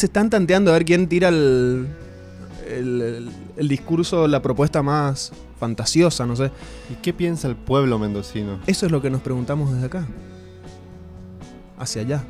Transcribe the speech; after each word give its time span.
Se 0.00 0.06
están 0.06 0.30
tanteando 0.30 0.70
a 0.70 0.72
ver 0.72 0.86
quién 0.86 1.08
tira 1.08 1.28
el, 1.28 1.86
el, 2.66 3.30
el 3.54 3.68
discurso, 3.68 4.26
la 4.28 4.40
propuesta 4.40 4.82
más 4.82 5.30
fantasiosa, 5.58 6.24
no 6.24 6.36
sé. 6.36 6.50
¿Y 6.88 6.94
qué 7.02 7.12
piensa 7.12 7.48
el 7.48 7.54
pueblo 7.54 7.98
mendocino? 7.98 8.60
Eso 8.66 8.86
es 8.86 8.92
lo 8.92 9.02
que 9.02 9.10
nos 9.10 9.20
preguntamos 9.20 9.74
desde 9.74 9.88
acá. 9.88 10.06
Hacia 11.78 12.00
allá. 12.00 12.24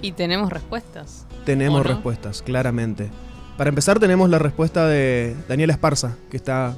Y 0.00 0.12
tenemos 0.12 0.52
respuestas. 0.52 1.26
Tenemos 1.44 1.84
respuestas, 1.84 2.42
claramente. 2.42 3.10
Para 3.58 3.70
empezar 3.70 3.98
tenemos 3.98 4.30
la 4.30 4.38
respuesta 4.38 4.86
de 4.86 5.34
Daniela 5.48 5.72
Esparza, 5.72 6.14
que 6.30 6.36
está 6.36 6.76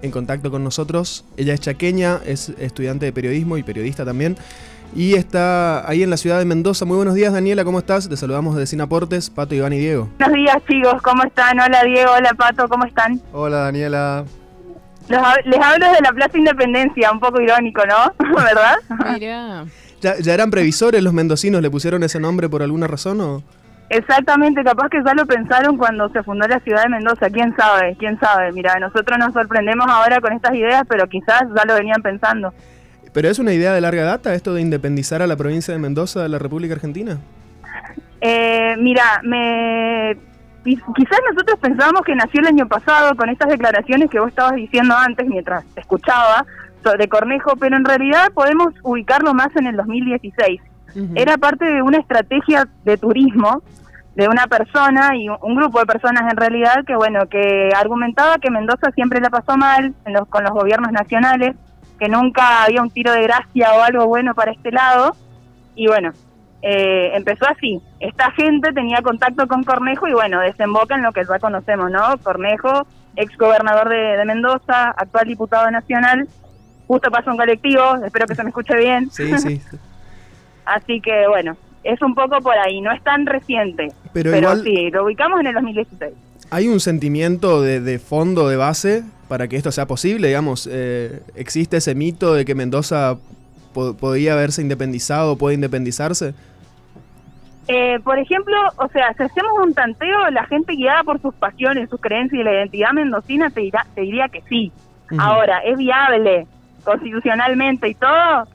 en 0.00 0.10
contacto 0.12 0.50
con 0.50 0.64
nosotros. 0.64 1.26
Ella 1.36 1.52
es 1.52 1.60
chaqueña, 1.60 2.22
es 2.24 2.54
estudiante 2.58 3.04
de 3.04 3.12
periodismo 3.12 3.58
y 3.58 3.62
periodista 3.64 4.06
también. 4.06 4.38
Y 4.94 5.14
está 5.14 5.88
ahí 5.88 6.02
en 6.02 6.10
la 6.10 6.16
ciudad 6.16 6.38
de 6.38 6.44
Mendoza. 6.44 6.84
Muy 6.84 6.96
buenos 6.96 7.14
días, 7.14 7.32
Daniela, 7.32 7.64
¿cómo 7.64 7.78
estás? 7.78 8.08
Te 8.08 8.16
saludamos 8.16 8.56
desde 8.56 8.66
Sin 8.66 8.80
Aportes, 8.80 9.30
Pato, 9.30 9.54
Iván 9.54 9.72
y 9.72 9.78
Diego. 9.78 10.08
Buenos 10.18 10.34
días 10.34 10.56
chicos, 10.68 11.00
¿cómo 11.02 11.22
están? 11.22 11.60
Hola 11.60 11.84
Diego, 11.84 12.10
hola 12.12 12.30
Pato, 12.36 12.68
¿cómo 12.68 12.84
están? 12.84 13.20
Hola 13.32 13.58
Daniela. 13.58 14.24
Los 15.08 15.22
les 15.44 15.60
hablo 15.60 15.86
de 15.92 16.00
la 16.02 16.12
Plaza 16.12 16.38
Independencia, 16.38 17.10
un 17.12 17.20
poco 17.20 17.40
irónico, 17.40 17.82
¿no? 17.86 18.14
¿Verdad? 18.34 18.76
Mira. 19.14 19.64
¿Ya, 20.00 20.16
ya 20.18 20.34
eran 20.34 20.50
previsores 20.50 21.02
los 21.02 21.12
mendocinos? 21.12 21.60
¿Le 21.60 21.70
pusieron 21.70 22.02
ese 22.02 22.18
nombre 22.18 22.48
por 22.48 22.62
alguna 22.62 22.86
razón 22.86 23.20
o...? 23.20 23.42
Exactamente, 23.90 24.62
capaz 24.62 24.88
que 24.88 25.02
ya 25.04 25.14
lo 25.14 25.26
pensaron 25.26 25.76
cuando 25.76 26.08
se 26.10 26.22
fundó 26.22 26.46
la 26.46 26.60
ciudad 26.60 26.84
de 26.84 26.90
Mendoza, 26.90 27.28
quién 27.28 27.54
sabe, 27.56 27.96
quién 27.98 28.18
sabe. 28.20 28.52
Mira, 28.52 28.78
nosotros 28.78 29.18
nos 29.18 29.32
sorprendemos 29.32 29.86
ahora 29.88 30.20
con 30.20 30.32
estas 30.32 30.54
ideas, 30.54 30.84
pero 30.88 31.08
quizás 31.08 31.42
ya 31.54 31.64
lo 31.64 31.74
venían 31.74 32.00
pensando. 32.00 32.54
¿Pero 33.12 33.28
es 33.28 33.38
una 33.38 33.52
idea 33.52 33.72
de 33.72 33.80
larga 33.80 34.04
data 34.04 34.34
esto 34.34 34.54
de 34.54 34.60
independizar 34.62 35.20
a 35.22 35.26
la 35.26 35.36
provincia 35.36 35.72
de 35.74 35.80
Mendoza 35.80 36.22
de 36.22 36.28
la 36.28 36.38
República 36.38 36.74
Argentina? 36.74 37.18
Eh, 38.20 38.76
mira, 38.78 39.20
me 39.24 40.16
qui- 40.64 40.80
quizás 40.94 41.18
nosotros 41.32 41.58
pensábamos 41.60 42.02
que 42.02 42.14
nació 42.14 42.40
el 42.40 42.46
año 42.48 42.68
pasado 42.68 43.16
con 43.16 43.28
estas 43.30 43.48
declaraciones 43.48 44.10
que 44.10 44.20
vos 44.20 44.28
estabas 44.28 44.54
diciendo 44.54 44.94
antes 44.96 45.26
mientras 45.26 45.64
te 45.74 45.80
escuchaba 45.80 46.44
sobre 46.84 47.08
Cornejo, 47.08 47.56
pero 47.56 47.76
en 47.76 47.84
realidad 47.84 48.28
podemos 48.34 48.72
ubicarlo 48.82 49.34
más 49.34 49.48
en 49.56 49.66
el 49.66 49.76
2016. 49.76 50.60
Ujú. 50.94 51.12
Era 51.14 51.36
parte 51.38 51.64
de 51.64 51.82
una 51.82 51.98
estrategia 51.98 52.68
de 52.84 52.96
turismo 52.96 53.62
de 54.16 54.28
una 54.28 54.46
persona 54.48 55.16
y 55.16 55.28
un- 55.28 55.38
un 55.40 55.54
grupo 55.56 55.78
de 55.80 55.86
personas 55.86 56.30
en 56.30 56.36
realidad 56.36 56.84
que 56.86 56.96
bueno 56.96 57.26
que 57.28 57.70
argumentaba 57.76 58.38
que 58.38 58.50
Mendoza 58.50 58.90
siempre 58.94 59.20
la 59.20 59.30
pasó 59.30 59.56
mal 59.56 59.94
en 60.04 60.12
los, 60.12 60.28
con 60.28 60.42
los 60.44 60.52
gobiernos 60.52 60.90
nacionales, 60.92 61.54
que 62.00 62.08
nunca 62.08 62.64
había 62.64 62.82
un 62.82 62.90
tiro 62.90 63.12
de 63.12 63.22
gracia 63.22 63.72
o 63.74 63.82
algo 63.82 64.06
bueno 64.06 64.34
para 64.34 64.50
este 64.50 64.72
lado 64.72 65.14
y 65.76 65.86
bueno 65.86 66.10
eh, 66.62 67.12
empezó 67.14 67.46
así. 67.48 67.80
Esta 68.00 68.30
gente 68.32 68.72
tenía 68.72 69.00
contacto 69.02 69.46
con 69.46 69.62
Cornejo 69.64 70.08
y 70.08 70.12
bueno 70.12 70.40
desemboca 70.40 70.94
en 70.96 71.02
lo 71.02 71.12
que 71.12 71.24
ya 71.24 71.38
conocemos, 71.38 71.90
¿no? 71.90 72.18
Cornejo, 72.22 72.86
ex 73.16 73.36
gobernador 73.38 73.88
de, 73.88 74.16
de 74.16 74.24
Mendoza, 74.24 74.90
actual 74.90 75.28
diputado 75.28 75.70
nacional. 75.70 76.26
Justo 76.86 77.10
pasó 77.10 77.30
un 77.30 77.36
colectivo, 77.36 77.82
espero 78.04 78.26
que 78.26 78.34
se 78.34 78.42
me 78.42 78.48
escuche 78.50 78.76
bien. 78.76 79.10
Sí, 79.10 79.38
sí. 79.38 79.60
Así 80.64 81.00
que 81.00 81.26
bueno, 81.28 81.56
es 81.84 82.00
un 82.02 82.14
poco 82.14 82.40
por 82.40 82.56
ahí, 82.58 82.80
no 82.80 82.92
es 82.92 83.02
tan 83.02 83.26
reciente, 83.26 83.88
Pero 84.12 84.30
pero, 84.30 84.36
igual- 84.52 84.62
sí, 84.62 84.90
lo 84.90 85.04
ubicamos 85.04 85.40
en 85.40 85.46
el 85.48 85.54
2016. 85.54 86.12
¿Hay 86.50 86.68
un 86.68 86.80
sentimiento 86.80 87.62
de, 87.62 87.80
de 87.80 87.98
fondo, 87.98 88.48
de 88.48 88.56
base, 88.56 89.04
para 89.28 89.46
que 89.48 89.56
esto 89.56 89.70
sea 89.70 89.86
posible? 89.86 90.28
Digamos, 90.28 90.68
eh, 90.70 91.20
¿existe 91.36 91.76
ese 91.76 91.94
mito 91.94 92.34
de 92.34 92.44
que 92.44 92.54
Mendoza 92.54 93.16
po- 93.72 93.94
podía 93.94 94.32
haberse 94.32 94.60
independizado 94.60 95.36
puede 95.36 95.54
independizarse? 95.54 96.34
Eh, 97.68 98.00
por 98.02 98.18
ejemplo, 98.18 98.56
o 98.78 98.88
sea, 98.88 99.14
si 99.16 99.22
hacemos 99.22 99.52
un 99.62 99.74
tanteo, 99.74 100.28
la 100.30 100.44
gente 100.46 100.72
guiada 100.72 101.04
por 101.04 101.22
sus 101.22 101.32
pasiones, 101.34 101.88
sus 101.88 102.00
creencias 102.00 102.40
y 102.40 102.42
la 102.44 102.52
identidad 102.52 102.90
mendocina 102.92 103.48
te, 103.50 103.60
dirá, 103.60 103.86
te 103.94 104.00
diría 104.00 104.28
que 104.28 104.42
sí. 104.48 104.72
Ahora, 105.18 105.58
¿es 105.60 105.76
viable 105.76 106.46
constitucionalmente 106.84 107.88
y 107.88 107.94
todo? 107.94 108.48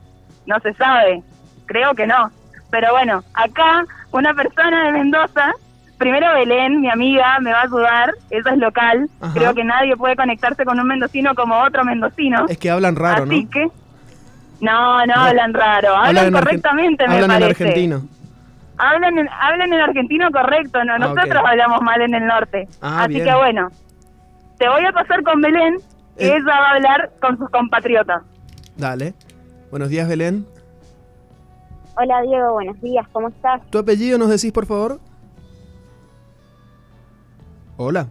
No 0.46 0.60
se 0.60 0.74
sabe, 0.74 1.22
creo 1.66 1.94
que 1.94 2.06
no. 2.06 2.30
Pero 2.70 2.92
bueno, 2.92 3.22
acá 3.34 3.86
una 4.12 4.34
persona 4.34 4.86
de 4.86 4.92
Mendoza, 4.92 5.52
primero 5.98 6.32
Belén, 6.34 6.80
mi 6.80 6.90
amiga, 6.90 7.38
me 7.40 7.52
va 7.52 7.60
a 7.60 7.64
ayudar, 7.64 8.14
ella 8.30 8.50
es 8.52 8.58
local, 8.58 9.08
Ajá. 9.20 9.32
creo 9.34 9.54
que 9.54 9.64
nadie 9.64 9.96
puede 9.96 10.16
conectarse 10.16 10.64
con 10.64 10.78
un 10.78 10.86
mendocino 10.86 11.34
como 11.34 11.58
otro 11.62 11.84
mendocino. 11.84 12.46
Es 12.48 12.58
que 12.58 12.70
hablan 12.70 12.96
raro, 12.96 13.24
Así 13.24 13.44
¿no? 13.44 13.50
que. 13.50 13.66
No, 14.60 15.04
no, 15.06 15.14
No. 15.14 15.20
hablan 15.22 15.52
raro. 15.54 15.96
Hablan, 15.96 16.26
en 16.28 16.34
argen- 16.34 16.38
correctamente, 16.38 17.08
me 17.08 17.14
hablan 17.14 17.30
en 17.30 17.40
parece. 17.42 17.64
argentino. 17.64 18.02
Hablan 18.78 19.18
en, 19.18 19.28
hablan 19.28 19.72
en 19.72 19.80
argentino 19.80 20.30
correcto, 20.30 20.84
no, 20.84 20.94
Ah, 20.94 20.98
nosotros 20.98 21.42
hablamos 21.46 21.80
mal 21.82 22.00
en 22.02 22.14
el 22.14 22.26
norte. 22.26 22.68
Ah, 22.82 23.02
Así 23.04 23.14
bien. 23.14 23.24
que 23.26 23.34
bueno, 23.34 23.68
te 24.58 24.68
voy 24.68 24.84
a 24.84 24.92
pasar 24.92 25.22
con 25.22 25.40
Belén, 25.40 25.76
que 26.18 26.26
Eh. 26.26 26.36
ella 26.36 26.44
va 26.46 26.68
a 26.68 26.70
hablar 26.72 27.10
con 27.20 27.38
sus 27.38 27.48
compatriotas. 27.50 28.22
Dale. 28.76 29.14
Buenos 29.70 29.88
días, 29.88 30.06
Belén. 30.08 30.46
Hola 31.98 32.20
Diego, 32.22 32.52
buenos 32.52 32.78
días, 32.82 33.06
¿cómo 33.12 33.28
estás? 33.28 33.62
¿Tu 33.70 33.78
apellido 33.78 34.18
nos 34.18 34.28
decís, 34.28 34.52
por 34.52 34.66
favor? 34.66 35.00
Hola. 37.76 38.06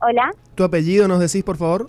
Hola, 0.00 0.30
¿Tu 0.54 0.62
apellido 0.64 1.08
nos 1.08 1.18
decís, 1.18 1.42
por 1.42 1.56
favor? 1.56 1.88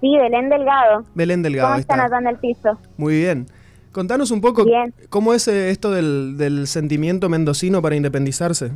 sí, 0.00 0.16
Belén 0.16 0.48
Delgado. 0.48 1.04
Belén 1.14 1.42
Delgado. 1.42 1.66
¿Cómo 1.68 1.74
ahí 1.74 1.80
están 1.80 2.00
en 2.22 2.26
el 2.28 2.36
piso? 2.38 2.78
Muy 2.96 3.18
bien. 3.20 3.46
Contanos 3.92 4.30
un 4.30 4.40
poco 4.40 4.64
Bien. 4.64 4.94
cómo 5.10 5.34
es 5.34 5.46
eh, 5.48 5.70
esto 5.70 5.90
del, 5.90 6.36
del 6.38 6.66
sentimiento 6.66 7.28
mendocino 7.28 7.82
para 7.82 7.94
independizarse. 7.94 8.72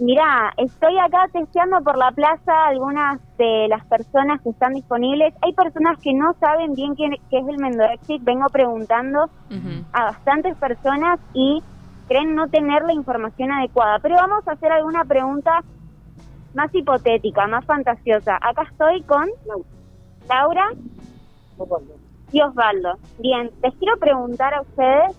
Mirá, 0.00 0.52
estoy 0.56 0.98
acá 0.98 1.28
testeando 1.32 1.80
por 1.84 1.96
la 1.96 2.10
plaza 2.10 2.66
algunas 2.66 3.20
de 3.38 3.68
las 3.68 3.84
personas 3.86 4.40
que 4.42 4.50
están 4.50 4.74
disponibles. 4.74 5.32
Hay 5.42 5.52
personas 5.52 5.98
que 6.00 6.12
no 6.14 6.34
saben 6.40 6.74
bien 6.74 6.94
quién, 6.96 7.12
qué 7.30 7.38
es 7.38 7.46
el 7.48 7.58
Mendoexic. 7.58 8.24
Vengo 8.24 8.46
preguntando 8.50 9.30
a 9.92 10.04
bastantes 10.04 10.56
personas 10.56 11.20
y 11.34 11.62
creen 12.08 12.34
no 12.34 12.48
tener 12.48 12.82
la 12.82 12.94
información 12.94 13.52
adecuada. 13.52 13.98
Pero 14.00 14.16
vamos 14.16 14.46
a 14.48 14.52
hacer 14.52 14.72
alguna 14.72 15.04
pregunta 15.04 15.60
más 16.54 16.74
hipotética, 16.74 17.46
más 17.46 17.64
fantasiosa. 17.64 18.38
Acá 18.40 18.62
estoy 18.70 19.02
con 19.02 19.28
Laura 20.28 20.70
y 22.32 22.40
Osvaldo. 22.40 22.98
Bien, 23.18 23.50
les 23.62 23.74
quiero 23.74 23.96
preguntar 23.98 24.54
a 24.54 24.62
ustedes, 24.62 25.16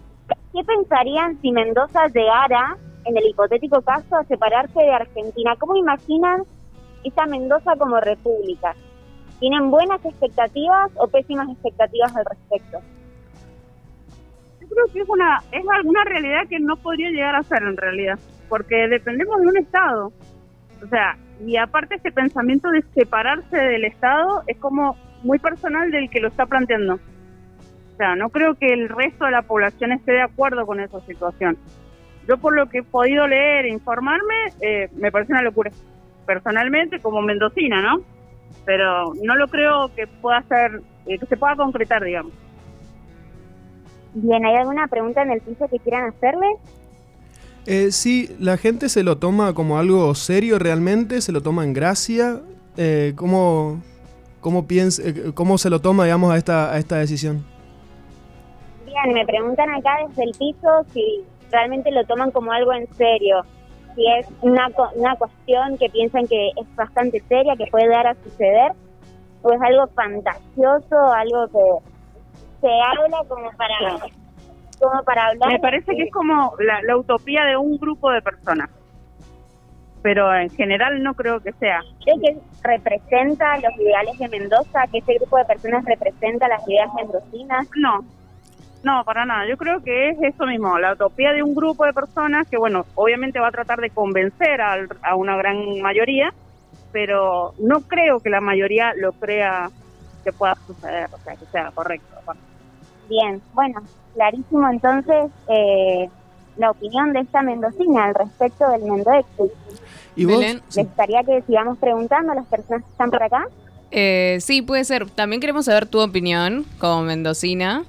¿qué 0.54 0.64
pensarían 0.64 1.40
si 1.42 1.52
Mendoza 1.52 2.08
llegara, 2.08 2.78
en 3.06 3.18
el 3.18 3.28
hipotético 3.28 3.82
caso, 3.82 4.16
a 4.16 4.24
separarse 4.26 4.80
de 4.80 4.92
Argentina? 4.92 5.56
¿Cómo 5.60 5.76
imaginan 5.76 6.44
esa 7.04 7.26
Mendoza 7.26 7.76
como 7.78 8.00
república? 8.00 8.76
¿Tienen 9.40 9.72
buenas 9.72 10.04
expectativas 10.06 10.92
o 10.96 11.08
pésimas 11.08 11.50
expectativas 11.50 12.16
al 12.16 12.26
respecto? 12.26 12.80
Yo 14.62 14.68
creo 14.70 14.86
que 14.94 15.02
es 15.02 15.10
una 15.10 15.40
es 15.52 15.66
alguna 15.70 16.04
realidad 16.06 16.48
que 16.50 16.60
no 16.60 16.78
podría 16.78 17.10
llegar 17.10 17.36
a 17.36 17.44
ser 17.44 17.62
en 17.64 17.76
realidad, 17.76 18.18
porque 18.48 18.88
dependemos 18.88 19.42
de 19.42 19.48
un 19.48 19.58
Estado. 19.58 20.14
O 20.84 20.88
sea, 20.88 21.18
y 21.46 21.58
aparte 21.58 21.96
ese 21.96 22.12
pensamiento 22.12 22.70
de 22.70 22.84
separarse 22.94 23.56
del 23.56 23.86
Estado 23.86 24.44
es 24.48 24.58
como 24.58 24.98
muy 25.24 25.40
personal 25.40 25.92
del 25.92 26.10
que 26.10 26.20
lo 26.20 26.28
está 26.28 26.46
planteando. 26.46 26.96
O 26.96 27.96
sea, 27.98 28.16
no 28.16 28.30
creo 28.30 28.56
que 28.56 28.68
el 28.68 28.90
resto 28.90 29.26
de 29.26 29.32
la 29.32 29.44
población 29.44 29.92
esté 29.92 30.14
de 30.14 30.22
acuerdo 30.22 30.66
con 30.66 30.80
esa 30.80 31.00
situación. 31.02 31.58
Yo 32.28 32.38
por 32.38 32.56
lo 32.56 32.68
que 32.68 32.80
he 32.80 32.84
podido 32.84 33.28
leer 33.28 33.66
e 33.66 33.70
informarme, 33.70 34.36
eh, 34.62 34.90
me 34.96 35.12
parece 35.12 35.34
una 35.34 35.42
locura. 35.42 35.72
Personalmente, 36.26 37.00
como 37.00 37.22
mendocina, 37.22 37.82
¿no? 37.82 38.02
Pero 38.66 39.14
no 39.22 39.36
lo 39.36 39.48
creo 39.48 39.94
que 39.96 40.08
pueda 40.08 40.42
ser, 40.44 40.82
eh, 41.06 41.20
que 41.20 41.26
se 41.26 41.38
pueda 41.38 41.56
concretar, 41.56 42.04
digamos. 42.04 42.32
Bien, 44.16 44.46
¿hay 44.46 44.56
alguna 44.56 44.88
pregunta 44.88 45.22
en 45.22 45.32
el 45.32 45.42
piso 45.42 45.68
que 45.68 45.80
quieran 45.80 46.10
hacerle? 46.10 46.48
Eh, 47.66 47.91
sí, 47.91 48.35
la 48.40 48.57
gente 48.57 48.90
se 48.90 49.03
lo 49.03 49.18
toma 49.18 49.53
como 49.53 49.78
algo 49.78 50.13
serio 50.16 50.60
realmente, 50.60 51.21
se 51.21 51.31
lo 51.31 51.42
toma 51.42 51.63
en 51.63 51.74
gracia. 51.74 52.42
Eh, 52.75 53.13
¿cómo, 53.15 53.81
cómo, 54.42 54.68
piensa, 54.68 55.01
eh, 55.06 55.31
¿Cómo 55.33 55.57
se 55.57 55.69
lo 55.69 55.80
toma, 55.80 56.04
digamos, 56.04 56.33
a 56.33 56.38
esta, 56.38 56.74
a 56.74 56.77
esta 56.77 56.98
decisión? 56.98 57.45
Bien, 58.86 59.13
me 59.13 59.25
preguntan 59.25 59.69
acá 59.69 59.92
desde 60.07 60.24
el 60.24 60.31
piso 60.31 60.86
si 60.94 61.24
realmente 61.51 61.89
lo 61.92 62.04
toman 62.06 62.31
como 62.31 62.51
algo 62.51 62.74
en 62.74 62.92
serio, 62.95 63.45
si 63.95 64.06
es 64.19 64.27
una, 64.42 64.68
una 64.95 65.16
cuestión 65.16 65.77
que 65.77 65.89
piensan 65.89 66.27
que 66.27 66.50
es 66.50 66.75
bastante 66.75 67.24
seria, 67.30 67.56
que 67.56 67.68
puede 67.68 67.88
dar 67.88 68.07
a 68.07 68.16
suceder, 68.16 68.74
o 69.42 69.54
es 69.54 69.62
algo 69.62 69.88
fantasioso, 69.95 71.13
algo 71.13 71.48
que 71.48 71.92
se 72.62 72.68
habla 72.68 73.24
como 73.27 73.51
para, 73.51 74.00
como 74.83 75.03
para 75.03 75.27
hablar. 75.27 75.51
Me 75.51 75.59
parece 75.59 75.95
que 75.95 76.03
es 76.03 76.12
como 76.12 76.53
la, 76.59 76.81
la 76.83 76.97
utopía 76.97 77.45
de 77.45 77.57
un 77.57 77.77
grupo 77.77 78.12
de 78.12 78.21
personas. 78.21 78.69
Pero 80.01 80.33
en 80.35 80.50
general 80.50 81.01
no 81.01 81.13
creo 81.13 81.39
que 81.39 81.53
sea. 81.53 81.80
¿Cree 82.03 82.15
que 82.21 82.38
representa 82.62 83.56
los 83.57 83.74
ideales 83.80 84.18
de 84.19 84.27
Mendoza, 84.27 84.81
que 84.91 84.97
ese 85.00 85.13
grupo 85.15 85.38
de 85.38 85.45
personas 85.45 85.85
representa 85.85 86.47
las 86.50 86.68
ideas 86.68 86.89
mendocinas? 86.95 87.68
No, 87.75 88.00
No, 88.83 89.06
para 89.06 89.25
nada. 89.25 89.47
Yo 89.47 89.56
creo 89.56 89.81
que 89.81 90.09
es 90.09 90.18
eso 90.21 90.45
mismo, 90.45 90.77
la 90.77 90.91
utopía 90.91 91.31
de 91.31 91.41
un 91.41 91.56
grupo 91.56 91.85
de 91.85 91.94
personas 91.94 92.45
que, 92.50 92.57
bueno, 92.57 92.85
obviamente 92.95 93.39
va 93.39 93.47
a 93.47 93.51
tratar 93.51 93.80
de 93.80 93.91
convencer 93.91 94.59
al- 94.59 94.89
a 95.03 95.15
una 95.15 95.38
gran 95.38 95.80
mayoría, 95.81 96.33
pero 96.91 97.53
no 97.59 97.80
creo 97.88 98.19
que 98.19 98.30
la 98.30 98.41
mayoría 98.41 98.91
lo 98.97 99.13
crea 99.13 99.69
que 100.25 100.33
pueda 100.33 100.53
suceder, 100.68 101.07
o 101.13 101.18
sea, 101.19 101.33
que 101.38 101.45
sea 101.45 101.71
correcto. 101.74 102.13
Bien, 103.10 103.42
bueno, 103.54 103.82
clarísimo 104.14 104.70
entonces 104.70 105.32
eh, 105.50 106.10
la 106.58 106.72
opinión 106.72 107.14
de 107.14 107.22
esta 107.22 107.42
mendocina 107.42 108.06
al 108.06 108.16
respecto 108.16 108.70
del 108.70 108.84
Mendoexit. 108.84 109.52
¿Y 110.16 110.26
vos? 110.26 110.40
¿Les 110.40 110.62
gustaría 110.76 111.24
que 111.24 111.42
sigamos 111.42 111.78
preguntando 111.78 112.32
a 112.32 112.36
las 112.36 112.46
personas 112.46 112.84
que 112.84 112.92
están 112.92 113.10
por 113.10 113.24
acá? 113.24 113.48
Eh, 113.92 114.38
sí, 114.42 114.62
puede 114.62 114.84
ser. 114.86 115.10
También 115.10 115.42
queremos 115.42 115.66
saber 115.66 115.88
tu 115.88 116.00
opinión 116.00 116.66
como 116.80 117.02
mendocina. 117.02 117.84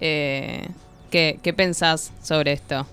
Eh, 0.00 0.68
¿qué, 1.10 1.38
¿Qué 1.42 1.52
pensás 1.52 2.12
sobre 2.22 2.52
esto? 2.52 2.86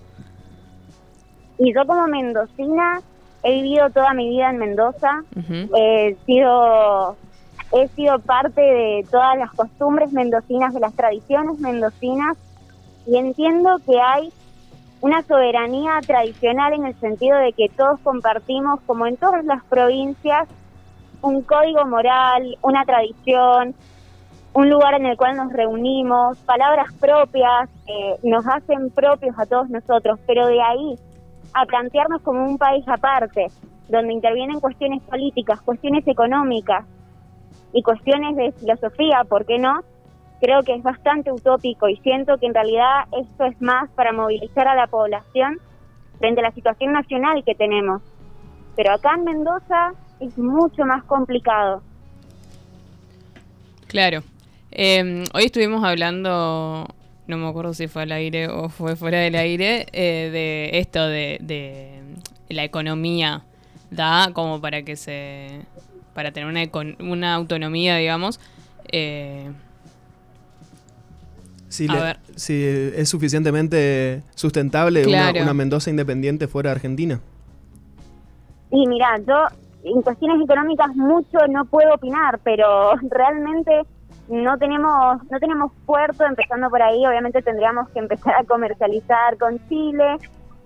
Y 1.58 1.74
yo 1.74 1.86
como 1.86 2.06
mendocina 2.06 3.00
he 3.42 3.62
vivido 3.62 3.90
toda 3.90 4.14
mi 4.14 4.28
vida 4.28 4.50
en 4.50 4.58
Mendoza, 4.58 5.22
he 5.76 6.16
sido 6.26 7.16
he 7.72 7.88
sido 7.88 8.18
parte 8.18 8.60
de 8.60 9.06
todas 9.10 9.36
las 9.36 9.52
costumbres 9.52 10.12
mendocinas, 10.12 10.72
de 10.72 10.80
las 10.80 10.94
tradiciones 10.94 11.58
mendocinas 11.58 12.36
y 13.06 13.16
entiendo 13.16 13.78
que 13.84 14.00
hay 14.00 14.32
una 15.00 15.22
soberanía 15.22 16.00
tradicional 16.06 16.72
en 16.72 16.86
el 16.86 16.94
sentido 16.98 17.38
de 17.38 17.52
que 17.52 17.68
todos 17.68 18.00
compartimos, 18.00 18.80
como 18.86 19.06
en 19.06 19.16
todas 19.16 19.44
las 19.44 19.62
provincias, 19.64 20.48
un 21.22 21.42
código 21.42 21.86
moral, 21.86 22.56
una 22.62 22.84
tradición, 22.84 23.74
un 24.54 24.70
lugar 24.70 24.94
en 24.94 25.06
el 25.06 25.16
cual 25.16 25.36
nos 25.36 25.52
reunimos, 25.52 26.38
palabras 26.38 26.92
propias 26.98 27.68
que 27.86 28.16
nos 28.22 28.46
hacen 28.46 28.90
propios 28.90 29.38
a 29.38 29.46
todos 29.46 29.68
nosotros, 29.68 30.18
pero 30.26 30.46
de 30.46 30.60
ahí 30.60 30.98
a 31.54 31.64
plantearnos 31.66 32.22
como 32.22 32.44
un 32.44 32.58
país 32.58 32.84
aparte, 32.88 33.46
donde 33.88 34.12
intervienen 34.12 34.60
cuestiones 34.60 35.02
políticas, 35.02 35.60
cuestiones 35.60 36.06
económicas 36.06 36.84
y 37.72 37.82
cuestiones 37.82 38.36
de 38.36 38.52
filosofía, 38.52 39.24
¿por 39.28 39.46
qué 39.46 39.58
no? 39.58 39.80
Creo 40.40 40.62
que 40.62 40.74
es 40.74 40.82
bastante 40.82 41.32
utópico 41.32 41.88
y 41.88 41.96
siento 41.96 42.38
que 42.38 42.46
en 42.46 42.54
realidad 42.54 43.04
esto 43.12 43.44
es 43.44 43.60
más 43.60 43.90
para 43.90 44.12
movilizar 44.12 44.68
a 44.68 44.74
la 44.74 44.86
población 44.86 45.58
frente 46.18 46.40
a 46.40 46.44
la 46.44 46.52
situación 46.52 46.92
nacional 46.92 47.42
que 47.44 47.54
tenemos. 47.54 48.02
Pero 48.76 48.92
acá 48.92 49.14
en 49.16 49.24
Mendoza 49.24 49.92
es 50.20 50.38
mucho 50.38 50.84
más 50.84 51.04
complicado. 51.04 51.82
Claro. 53.88 54.22
Eh, 54.70 55.24
hoy 55.34 55.44
estuvimos 55.44 55.82
hablando, 55.82 56.86
no 57.26 57.36
me 57.36 57.48
acuerdo 57.48 57.74
si 57.74 57.88
fue 57.88 58.02
al 58.02 58.12
aire 58.12 58.48
o 58.48 58.68
fue 58.68 58.96
fuera 58.96 59.18
del 59.18 59.34
aire, 59.34 59.86
eh, 59.92 60.30
de 60.30 60.78
esto 60.78 61.06
de, 61.06 61.38
de 61.40 62.02
la 62.48 62.64
economía. 62.64 63.42
Da 63.90 64.30
como 64.34 64.60
para 64.60 64.82
que 64.82 64.96
se. 64.96 65.62
Para 66.18 66.32
tener 66.32 66.48
una, 66.48 66.62
una 66.98 67.34
autonomía, 67.34 67.94
digamos. 67.96 68.40
Eh, 68.90 69.52
Si, 71.68 71.86
A 71.88 71.92
le- 71.92 72.00
ver. 72.00 72.18
si 72.34 72.60
es 72.64 73.08
suficientemente 73.08 74.22
sustentable 74.34 75.06
una- 75.06 75.30
Claro. 75.30 75.42
una, 75.44 75.54
Mendoza 75.54 75.90
independiente 75.90 76.48
fuera 76.48 76.70
de 76.70 76.76
Argentina. 76.76 77.20
Y 78.72 78.84
mira, 78.88 79.16
yo 79.28 79.44
en 79.84 80.02
cuestiones 80.02 80.42
económicas 80.42 80.88
mucho 80.96 81.38
no 81.48 81.66
puedo 81.66 81.94
opinar, 81.94 82.40
pero 82.42 82.96
realmente 83.10 83.82
no 84.28 84.58
tenemos 84.58 85.22
no 85.30 85.38
tenemos 85.38 85.70
puerto, 85.86 86.24
empezando 86.24 86.68
por 86.68 86.82
ahí, 86.82 87.06
obviamente 87.06 87.42
tendríamos 87.42 87.88
que 87.90 88.00
empezar 88.00 88.34
a 88.34 88.42
comercializar 88.44 89.36
con 89.38 89.60
Chile, 89.68 90.16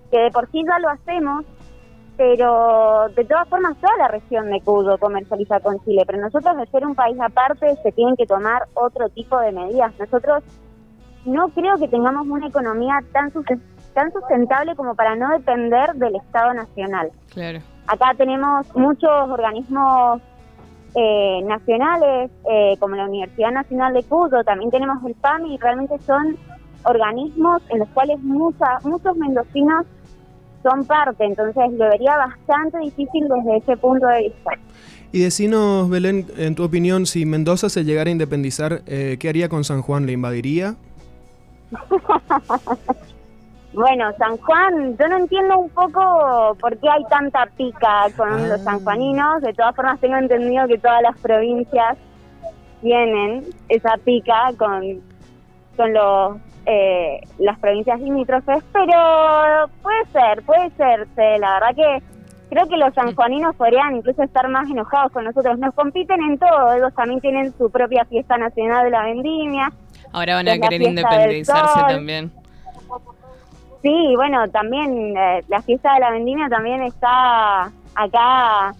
que 0.09 0.17
de 0.17 0.31
por 0.31 0.49
sí 0.51 0.63
ya 0.67 0.79
lo 0.79 0.89
hacemos, 0.89 1.45
pero 2.17 3.07
de 3.15 3.25
todas 3.25 3.47
formas 3.47 3.77
toda 3.77 3.95
la 3.97 4.07
región 4.07 4.49
de 4.49 4.61
Cuyo 4.61 4.97
comercializa 4.97 5.59
con 5.59 5.79
Chile, 5.83 6.03
pero 6.05 6.19
nosotros 6.21 6.57
de 6.57 6.65
ser 6.67 6.85
un 6.85 6.95
país 6.95 7.17
aparte 7.19 7.75
se 7.81 7.91
tienen 7.91 8.15
que 8.15 8.25
tomar 8.25 8.63
otro 8.73 9.09
tipo 9.09 9.39
de 9.39 9.51
medidas. 9.51 9.93
Nosotros 9.99 10.43
no 11.25 11.49
creo 11.49 11.77
que 11.77 11.87
tengamos 11.87 12.27
una 12.27 12.47
economía 12.47 12.99
tan 13.11 13.31
tan 13.93 14.11
sustentable 14.11 14.75
como 14.75 14.95
para 14.95 15.15
no 15.15 15.29
depender 15.29 15.93
del 15.95 16.15
Estado 16.15 16.53
Nacional. 16.53 17.11
claro. 17.33 17.59
Acá 17.85 18.13
tenemos 18.17 18.73
muchos 18.75 19.11
organismos 19.29 20.21
eh, 20.95 21.41
nacionales, 21.43 22.31
eh, 22.49 22.77
como 22.79 22.95
la 22.95 23.05
Universidad 23.05 23.51
Nacional 23.51 23.93
de 23.93 24.03
Cuyo, 24.03 24.43
también 24.45 24.71
tenemos 24.71 25.03
el 25.05 25.15
PAMI, 25.15 25.55
y 25.55 25.57
realmente 25.57 25.99
son 25.99 26.37
organismos 26.85 27.61
en 27.69 27.79
los 27.79 27.89
cuales 27.89 28.19
mucha, 28.21 28.79
muchos 28.83 29.17
mendocinos 29.17 29.85
son 30.63 30.85
parte, 30.85 31.25
entonces 31.25 31.71
lo 31.73 31.89
vería 31.89 32.17
bastante 32.17 32.79
difícil 32.79 33.27
desde 33.27 33.57
ese 33.57 33.77
punto 33.77 34.07
de 34.07 34.23
vista. 34.23 34.51
Y 35.11 35.19
decinos, 35.19 35.89
Belén, 35.89 36.25
en 36.37 36.55
tu 36.55 36.63
opinión, 36.63 37.05
si 37.05 37.25
Mendoza 37.27 37.69
se 37.69 37.83
llegara 37.83 38.07
a 38.09 38.11
independizar, 38.11 38.81
eh, 38.87 39.17
¿qué 39.19 39.29
haría 39.29 39.47
con 39.49 39.63
San 39.63 39.81
Juan? 39.83 40.05
¿Le 40.07 40.13
invadiría? 40.13 40.75
Bueno, 43.73 44.11
San 44.19 44.37
Juan, 44.37 44.95
yo 44.99 45.07
no 45.07 45.17
entiendo 45.17 45.57
un 45.57 45.69
poco 45.71 46.55
por 46.61 46.77
qué 46.77 46.87
hay 46.87 47.03
tanta 47.09 47.47
pica 47.57 48.05
con 48.15 48.29
Ah. 48.31 48.47
los 48.49 48.61
sanjuaninos. 48.61 49.41
De 49.41 49.51
todas 49.53 49.75
formas, 49.75 49.99
tengo 49.99 50.15
entendido 50.15 50.67
que 50.67 50.77
todas 50.77 51.01
las 51.01 51.17
provincias 51.17 51.97
tienen 52.81 53.43
esa 53.69 53.95
pica 54.05 54.51
con, 54.59 55.01
con 55.75 55.91
los 55.91 56.37
eh, 56.65 57.21
las 57.39 57.59
provincias 57.59 57.99
limítrofes, 57.99 58.63
pero 58.71 59.69
puede 59.81 60.05
ser, 60.11 60.43
puede 60.43 60.69
ser. 60.71 61.07
La 61.39 61.53
verdad 61.59 61.75
que 61.75 62.03
creo 62.49 62.67
que 62.67 62.77
los 62.77 62.93
sanjuaninos 62.93 63.55
podrían 63.55 63.95
incluso 63.97 64.23
estar 64.23 64.47
más 64.49 64.69
enojados 64.69 65.11
con 65.11 65.23
nosotros. 65.25 65.57
Nos 65.59 65.73
compiten 65.73 66.21
en 66.23 66.37
todo. 66.37 66.73
Ellos 66.73 66.93
también 66.95 67.19
tienen 67.21 67.53
su 67.57 67.69
propia 67.69 68.05
fiesta 68.05 68.37
nacional 68.37 68.85
de 68.85 68.89
la 68.91 69.03
vendimia. 69.03 69.71
Ahora 70.11 70.35
van 70.35 70.47
a 70.47 70.57
querer 70.59 70.81
independizarse 70.83 71.79
también. 71.87 72.31
Sí, 73.81 74.13
bueno, 74.15 74.47
también 74.49 75.17
eh, 75.17 75.43
la 75.49 75.61
fiesta 75.61 75.93
de 75.95 75.99
la 75.99 76.11
vendimia 76.11 76.47
también 76.47 76.83
está 76.83 77.63
acá 77.95 78.73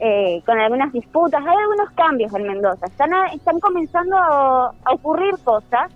eh, 0.00 0.42
con 0.44 0.58
algunas 0.58 0.92
disputas. 0.92 1.40
Hay 1.46 1.56
algunos 1.56 1.90
cambios 1.94 2.34
en 2.34 2.42
Mendoza. 2.48 2.86
Están, 2.86 3.14
a- 3.14 3.26
están 3.26 3.60
comenzando 3.60 4.16
a 4.16 4.72
ocurrir 4.92 5.34
cosas, 5.44 5.92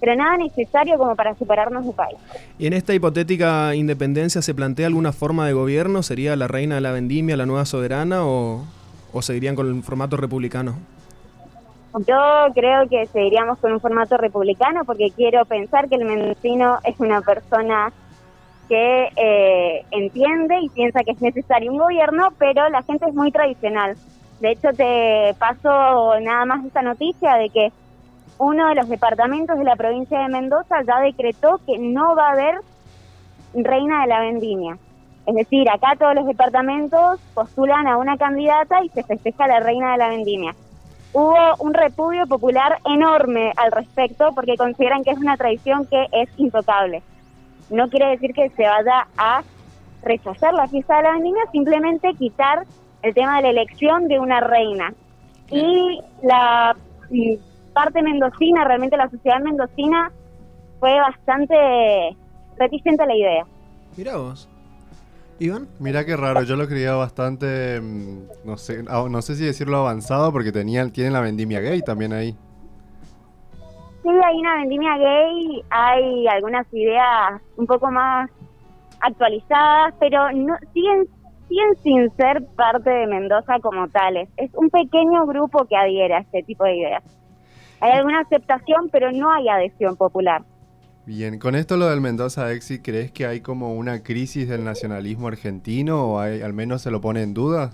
pero 0.00 0.14
nada 0.16 0.36
necesario 0.36 0.98
como 0.98 1.16
para 1.16 1.34
separarnos 1.34 1.84
del 1.84 1.94
país. 1.94 2.18
¿Y 2.58 2.66
en 2.66 2.72
esta 2.72 2.94
hipotética 2.94 3.74
independencia 3.74 4.42
se 4.42 4.54
plantea 4.54 4.86
alguna 4.86 5.12
forma 5.12 5.46
de 5.46 5.52
gobierno? 5.52 6.02
¿Sería 6.02 6.36
la 6.36 6.48
reina 6.48 6.76
de 6.76 6.80
la 6.80 6.92
vendimia, 6.92 7.36
la 7.36 7.46
nueva 7.46 7.64
soberana 7.64 8.26
o, 8.26 8.64
o 9.12 9.22
seguirían 9.22 9.56
con 9.56 9.68
el 9.68 9.82
formato 9.82 10.16
republicano? 10.16 10.76
Yo 12.06 12.52
creo 12.54 12.86
que 12.90 13.06
seguiríamos 13.06 13.58
con 13.58 13.72
un 13.72 13.80
formato 13.80 14.18
republicano 14.18 14.84
porque 14.84 15.10
quiero 15.16 15.44
pensar 15.46 15.88
que 15.88 15.94
el 15.94 16.04
mendocino 16.04 16.78
es 16.84 17.00
una 17.00 17.22
persona 17.22 17.90
que 18.68 19.08
eh, 19.16 19.84
entiende 19.90 20.58
y 20.60 20.68
piensa 20.68 21.00
que 21.04 21.12
es 21.12 21.20
necesario 21.22 21.72
un 21.72 21.78
gobierno, 21.78 22.28
pero 22.38 22.68
la 22.68 22.82
gente 22.82 23.06
es 23.08 23.14
muy 23.14 23.30
tradicional. 23.30 23.96
De 24.40 24.50
hecho, 24.50 24.68
te 24.76 25.34
paso 25.38 26.20
nada 26.20 26.44
más 26.44 26.64
esta 26.66 26.82
noticia 26.82 27.36
de 27.36 27.48
que 27.48 27.72
uno 28.38 28.68
de 28.68 28.74
los 28.74 28.88
departamentos 28.88 29.58
de 29.58 29.64
la 29.64 29.76
provincia 29.76 30.20
de 30.20 30.28
Mendoza 30.28 30.82
ya 30.86 31.00
decretó 31.00 31.60
que 31.66 31.78
no 31.78 32.14
va 32.14 32.28
a 32.28 32.32
haber 32.32 32.60
reina 33.54 34.02
de 34.02 34.06
la 34.08 34.20
vendimia. 34.20 34.78
Es 35.26 35.34
decir, 35.34 35.68
acá 35.68 35.94
todos 35.98 36.14
los 36.14 36.26
departamentos 36.26 37.20
postulan 37.34 37.86
a 37.88 37.96
una 37.96 38.16
candidata 38.16 38.84
y 38.84 38.88
se 38.90 39.02
festeja 39.02 39.46
la 39.48 39.60
reina 39.60 39.92
de 39.92 39.98
la 39.98 40.08
vendimia 40.08 40.54
hubo 41.16 41.34
un 41.60 41.72
repudio 41.72 42.26
popular 42.26 42.78
enorme 42.84 43.50
al 43.56 43.72
respecto 43.72 44.32
porque 44.34 44.56
consideran 44.56 45.02
que 45.02 45.12
es 45.12 45.18
una 45.18 45.38
tradición 45.38 45.86
que 45.86 46.06
es 46.12 46.28
intocable. 46.36 47.02
No 47.70 47.88
quiere 47.88 48.10
decir 48.10 48.34
que 48.34 48.50
se 48.50 48.64
vaya 48.64 49.08
a 49.16 49.42
rechazar 50.02 50.52
la 50.52 50.68
fiesta 50.68 50.98
de 50.98 51.02
la 51.04 51.12
vendimia, 51.12 51.42
simplemente 51.52 52.12
quitar 52.18 52.64
el 53.00 53.14
tema 53.14 53.36
de 53.36 53.44
la 53.44 53.48
elección 53.48 54.08
de 54.08 54.18
una 54.18 54.40
reina. 54.40 54.92
Y 55.50 56.00
la 56.22 56.76
parte 57.76 58.02
mendocina, 58.02 58.64
realmente 58.64 58.96
la 58.96 59.10
sociedad 59.10 59.38
mendocina, 59.38 60.10
fue 60.80 60.98
bastante 60.98 61.54
reticente 62.56 63.02
a 63.02 63.06
la 63.06 63.14
idea. 63.14 63.46
Mirá 63.98 64.16
vos. 64.16 64.48
¿Iván? 65.38 65.68
Mirá 65.78 66.06
qué 66.06 66.16
raro, 66.16 66.42
yo 66.42 66.56
lo 66.56 66.66
creía 66.66 66.94
bastante, 66.94 67.78
mm, 67.82 68.46
no 68.46 68.56
sé, 68.56 68.82
ah, 68.88 69.04
no 69.10 69.20
sé 69.20 69.34
si 69.34 69.44
decirlo 69.44 69.76
avanzado 69.76 70.32
porque 70.32 70.52
tenían, 70.52 70.90
tienen 70.90 71.12
la 71.12 71.20
vendimia 71.20 71.60
gay 71.60 71.82
también 71.82 72.14
ahí. 72.14 72.34
Sí, 74.02 74.08
hay 74.08 74.38
una 74.38 74.54
vendimia 74.56 74.96
gay, 74.96 75.62
hay 75.68 76.26
algunas 76.28 76.66
ideas 76.72 77.42
un 77.58 77.66
poco 77.66 77.90
más 77.90 78.30
actualizadas, 79.00 79.92
pero 80.00 80.32
no 80.32 80.56
siguen, 80.72 81.06
siguen 81.46 81.76
sin 81.82 82.16
ser 82.16 82.42
parte 82.56 82.88
de 82.88 83.06
Mendoza 83.06 83.58
como 83.60 83.86
tales. 83.88 84.30
Es 84.38 84.50
un 84.54 84.70
pequeño 84.70 85.26
grupo 85.26 85.66
que 85.66 85.76
adhiere 85.76 86.14
a 86.14 86.20
este 86.20 86.42
tipo 86.42 86.64
de 86.64 86.76
ideas. 86.76 87.25
Hay 87.80 87.92
alguna 87.92 88.20
aceptación, 88.20 88.88
pero 88.90 89.12
no 89.12 89.32
hay 89.32 89.48
adhesión 89.48 89.96
popular. 89.96 90.42
Bien, 91.06 91.38
con 91.38 91.54
esto 91.54 91.76
lo 91.76 91.86
del 91.86 92.00
Mendoza 92.00 92.50
Exit, 92.50 92.82
¿crees 92.84 93.12
que 93.12 93.26
hay 93.26 93.40
como 93.40 93.74
una 93.74 94.02
crisis 94.02 94.48
del 94.48 94.64
nacionalismo 94.64 95.28
argentino 95.28 96.04
o 96.04 96.18
hay, 96.18 96.42
al 96.42 96.52
menos 96.52 96.82
se 96.82 96.90
lo 96.90 97.00
pone 97.00 97.22
en 97.22 97.32
duda? 97.32 97.70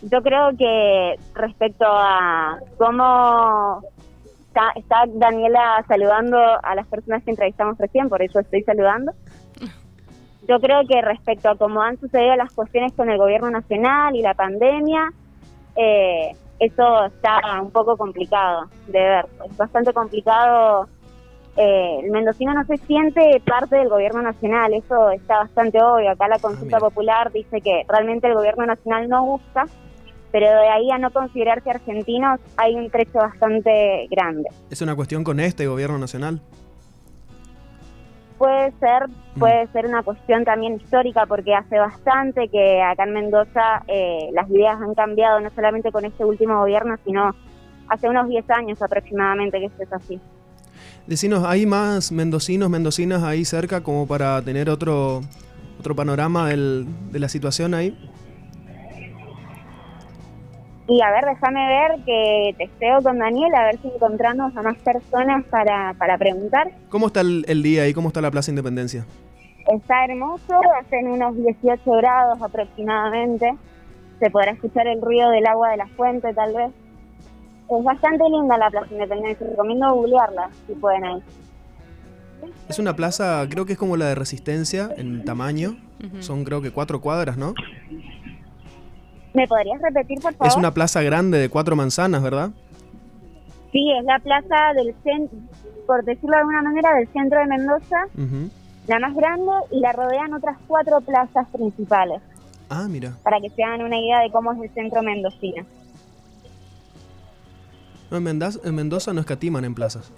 Yo 0.00 0.22
creo 0.22 0.56
que 0.56 1.16
respecto 1.34 1.84
a 1.86 2.58
cómo 2.78 3.82
está, 4.48 4.72
está 4.76 5.04
Daniela 5.06 5.84
saludando 5.86 6.38
a 6.62 6.74
las 6.74 6.86
personas 6.86 7.22
que 7.24 7.30
entrevistamos 7.30 7.76
recién, 7.76 8.08
por 8.08 8.22
eso 8.22 8.40
estoy 8.40 8.62
saludando. 8.62 9.12
Yo 10.48 10.60
creo 10.60 10.80
que 10.88 11.02
respecto 11.02 11.50
a 11.50 11.56
cómo 11.56 11.82
han 11.82 11.98
sucedido 11.98 12.36
las 12.36 12.54
cuestiones 12.54 12.94
con 12.94 13.10
el 13.10 13.18
gobierno 13.18 13.50
nacional 13.50 14.16
y 14.16 14.22
la 14.22 14.32
pandemia, 14.32 15.12
eh, 15.76 16.36
eso 16.58 17.04
está 17.06 17.40
un 17.60 17.70
poco 17.70 17.96
complicado 17.96 18.68
de 18.86 18.98
ver. 18.98 19.26
Es 19.44 19.56
bastante 19.56 19.92
complicado. 19.92 20.88
Eh, 21.56 22.00
el 22.02 22.10
mendocino 22.10 22.52
no 22.52 22.64
se 22.66 22.76
siente 22.78 23.40
parte 23.46 23.76
del 23.76 23.88
gobierno 23.88 24.20
nacional, 24.20 24.74
eso 24.74 25.10
está 25.10 25.38
bastante 25.38 25.82
obvio. 25.82 26.10
Acá 26.10 26.28
la 26.28 26.38
consulta 26.38 26.76
mira. 26.76 26.80
popular 26.80 27.32
dice 27.32 27.60
que 27.62 27.82
realmente 27.88 28.26
el 28.26 28.34
gobierno 28.34 28.66
nacional 28.66 29.08
no 29.08 29.24
gusta, 29.24 29.64
pero 30.32 30.46
de 30.46 30.68
ahí 30.68 30.90
a 30.90 30.98
no 30.98 31.10
considerarse 31.10 31.70
argentinos 31.70 32.40
hay 32.58 32.74
un 32.74 32.90
trecho 32.90 33.18
bastante 33.18 34.06
grande. 34.10 34.50
¿Es 34.68 34.82
una 34.82 34.94
cuestión 34.94 35.24
con 35.24 35.40
este 35.40 35.66
gobierno 35.66 35.98
nacional? 35.98 36.42
Puede 38.38 38.70
ser, 38.80 39.06
puede 39.38 39.66
ser 39.68 39.86
una 39.86 40.02
cuestión 40.02 40.44
también 40.44 40.74
histórica 40.74 41.24
porque 41.26 41.54
hace 41.54 41.78
bastante 41.78 42.48
que 42.48 42.82
acá 42.82 43.04
en 43.04 43.14
Mendoza 43.14 43.82
eh, 43.88 44.28
las 44.34 44.48
ideas 44.50 44.76
han 44.80 44.94
cambiado, 44.94 45.40
no 45.40 45.50
solamente 45.54 45.90
con 45.90 46.04
este 46.04 46.24
último 46.24 46.58
gobierno, 46.58 46.96
sino 47.04 47.34
hace 47.88 48.08
unos 48.08 48.28
10 48.28 48.48
años 48.50 48.82
aproximadamente 48.82 49.58
que 49.58 49.66
esto 49.66 49.82
es 49.84 49.92
así. 49.92 50.20
Decinos, 51.06 51.44
¿hay 51.44 51.64
más 51.66 52.12
mendocinos, 52.12 52.68
mendocinas 52.68 53.22
ahí 53.22 53.44
cerca 53.44 53.80
como 53.82 54.06
para 54.06 54.42
tener 54.42 54.68
otro, 54.68 55.22
otro 55.78 55.94
panorama 55.94 56.48
del- 56.50 56.86
de 57.12 57.18
la 57.18 57.28
situación 57.28 57.72
ahí? 57.74 57.96
Y 60.88 61.02
a 61.02 61.10
ver, 61.10 61.24
déjame 61.24 61.66
ver 61.66 62.04
que 62.04 62.54
testeo 62.58 63.02
con 63.02 63.18
Daniel, 63.18 63.52
a 63.54 63.64
ver 63.64 63.78
si 63.82 63.88
encontramos 63.88 64.56
a 64.56 64.62
más 64.62 64.76
personas 64.78 65.44
para, 65.46 65.94
para 65.94 66.16
preguntar. 66.16 66.70
¿Cómo 66.88 67.08
está 67.08 67.22
el, 67.22 67.44
el 67.48 67.62
día 67.62 67.82
ahí? 67.82 67.92
¿Cómo 67.92 68.08
está 68.08 68.20
la 68.20 68.30
Plaza 68.30 68.52
Independencia? 68.52 69.04
Está 69.66 70.04
hermoso, 70.04 70.60
hacen 70.80 71.08
unos 71.08 71.36
18 71.36 71.90
grados 71.90 72.40
aproximadamente. 72.40 73.52
Se 74.20 74.30
podrá 74.30 74.52
escuchar 74.52 74.86
el 74.86 75.02
ruido 75.02 75.28
del 75.30 75.46
agua 75.46 75.70
de 75.70 75.78
la 75.78 75.88
fuente, 75.88 76.32
tal 76.32 76.54
vez. 76.54 76.70
Es 77.68 77.84
bastante 77.84 78.22
linda 78.30 78.56
la 78.56 78.70
Plaza 78.70 78.92
Independencia, 78.92 79.44
recomiendo 79.44 79.92
googlearla 79.92 80.50
si 80.68 80.74
pueden 80.74 81.04
ahí. 81.04 81.22
Es 82.68 82.78
una 82.78 82.94
plaza, 82.94 83.44
creo 83.50 83.66
que 83.66 83.72
es 83.72 83.78
como 83.78 83.96
la 83.96 84.06
de 84.06 84.14
Resistencia 84.14 84.90
en 84.96 85.24
tamaño. 85.24 85.76
Son 86.20 86.44
creo 86.44 86.62
que 86.62 86.70
cuatro 86.70 87.00
cuadras, 87.00 87.36
¿no? 87.36 87.54
¿Me 89.36 89.46
podrías 89.46 89.82
repetir, 89.82 90.18
por 90.20 90.32
favor? 90.32 90.46
Es 90.48 90.56
una 90.56 90.72
plaza 90.72 91.02
grande 91.02 91.36
de 91.38 91.50
cuatro 91.50 91.76
manzanas, 91.76 92.22
¿verdad? 92.22 92.50
Sí, 93.70 93.92
es 93.98 94.02
la 94.06 94.18
plaza 94.18 94.72
del 94.74 94.94
centro, 95.02 95.38
por 95.86 96.02
decirlo 96.04 96.30
de 96.36 96.38
alguna 96.38 96.62
manera, 96.62 96.94
del 96.94 97.06
centro 97.08 97.38
de 97.40 97.46
Mendoza, 97.46 98.06
la 98.86 98.98
más 98.98 99.14
grande, 99.14 99.52
y 99.72 99.80
la 99.80 99.92
rodean 99.92 100.32
otras 100.32 100.56
cuatro 100.66 101.02
plazas 101.02 101.46
principales, 101.52 102.22
Ah, 102.70 102.86
mira. 102.88 103.12
para 103.22 103.38
que 103.40 103.50
se 103.50 103.62
hagan 103.62 103.82
una 103.82 103.98
idea 103.98 104.20
de 104.20 104.30
cómo 104.30 104.52
es 104.52 104.62
el 104.62 104.70
centro 104.72 105.02
mendocino. 105.02 105.66
No, 108.10 108.16
en, 108.16 108.22
Mendoza, 108.22 108.60
en 108.64 108.74
Mendoza 108.74 109.12
no 109.12 109.20
escatiman 109.20 109.66
en 109.66 109.74
plazas. 109.74 110.10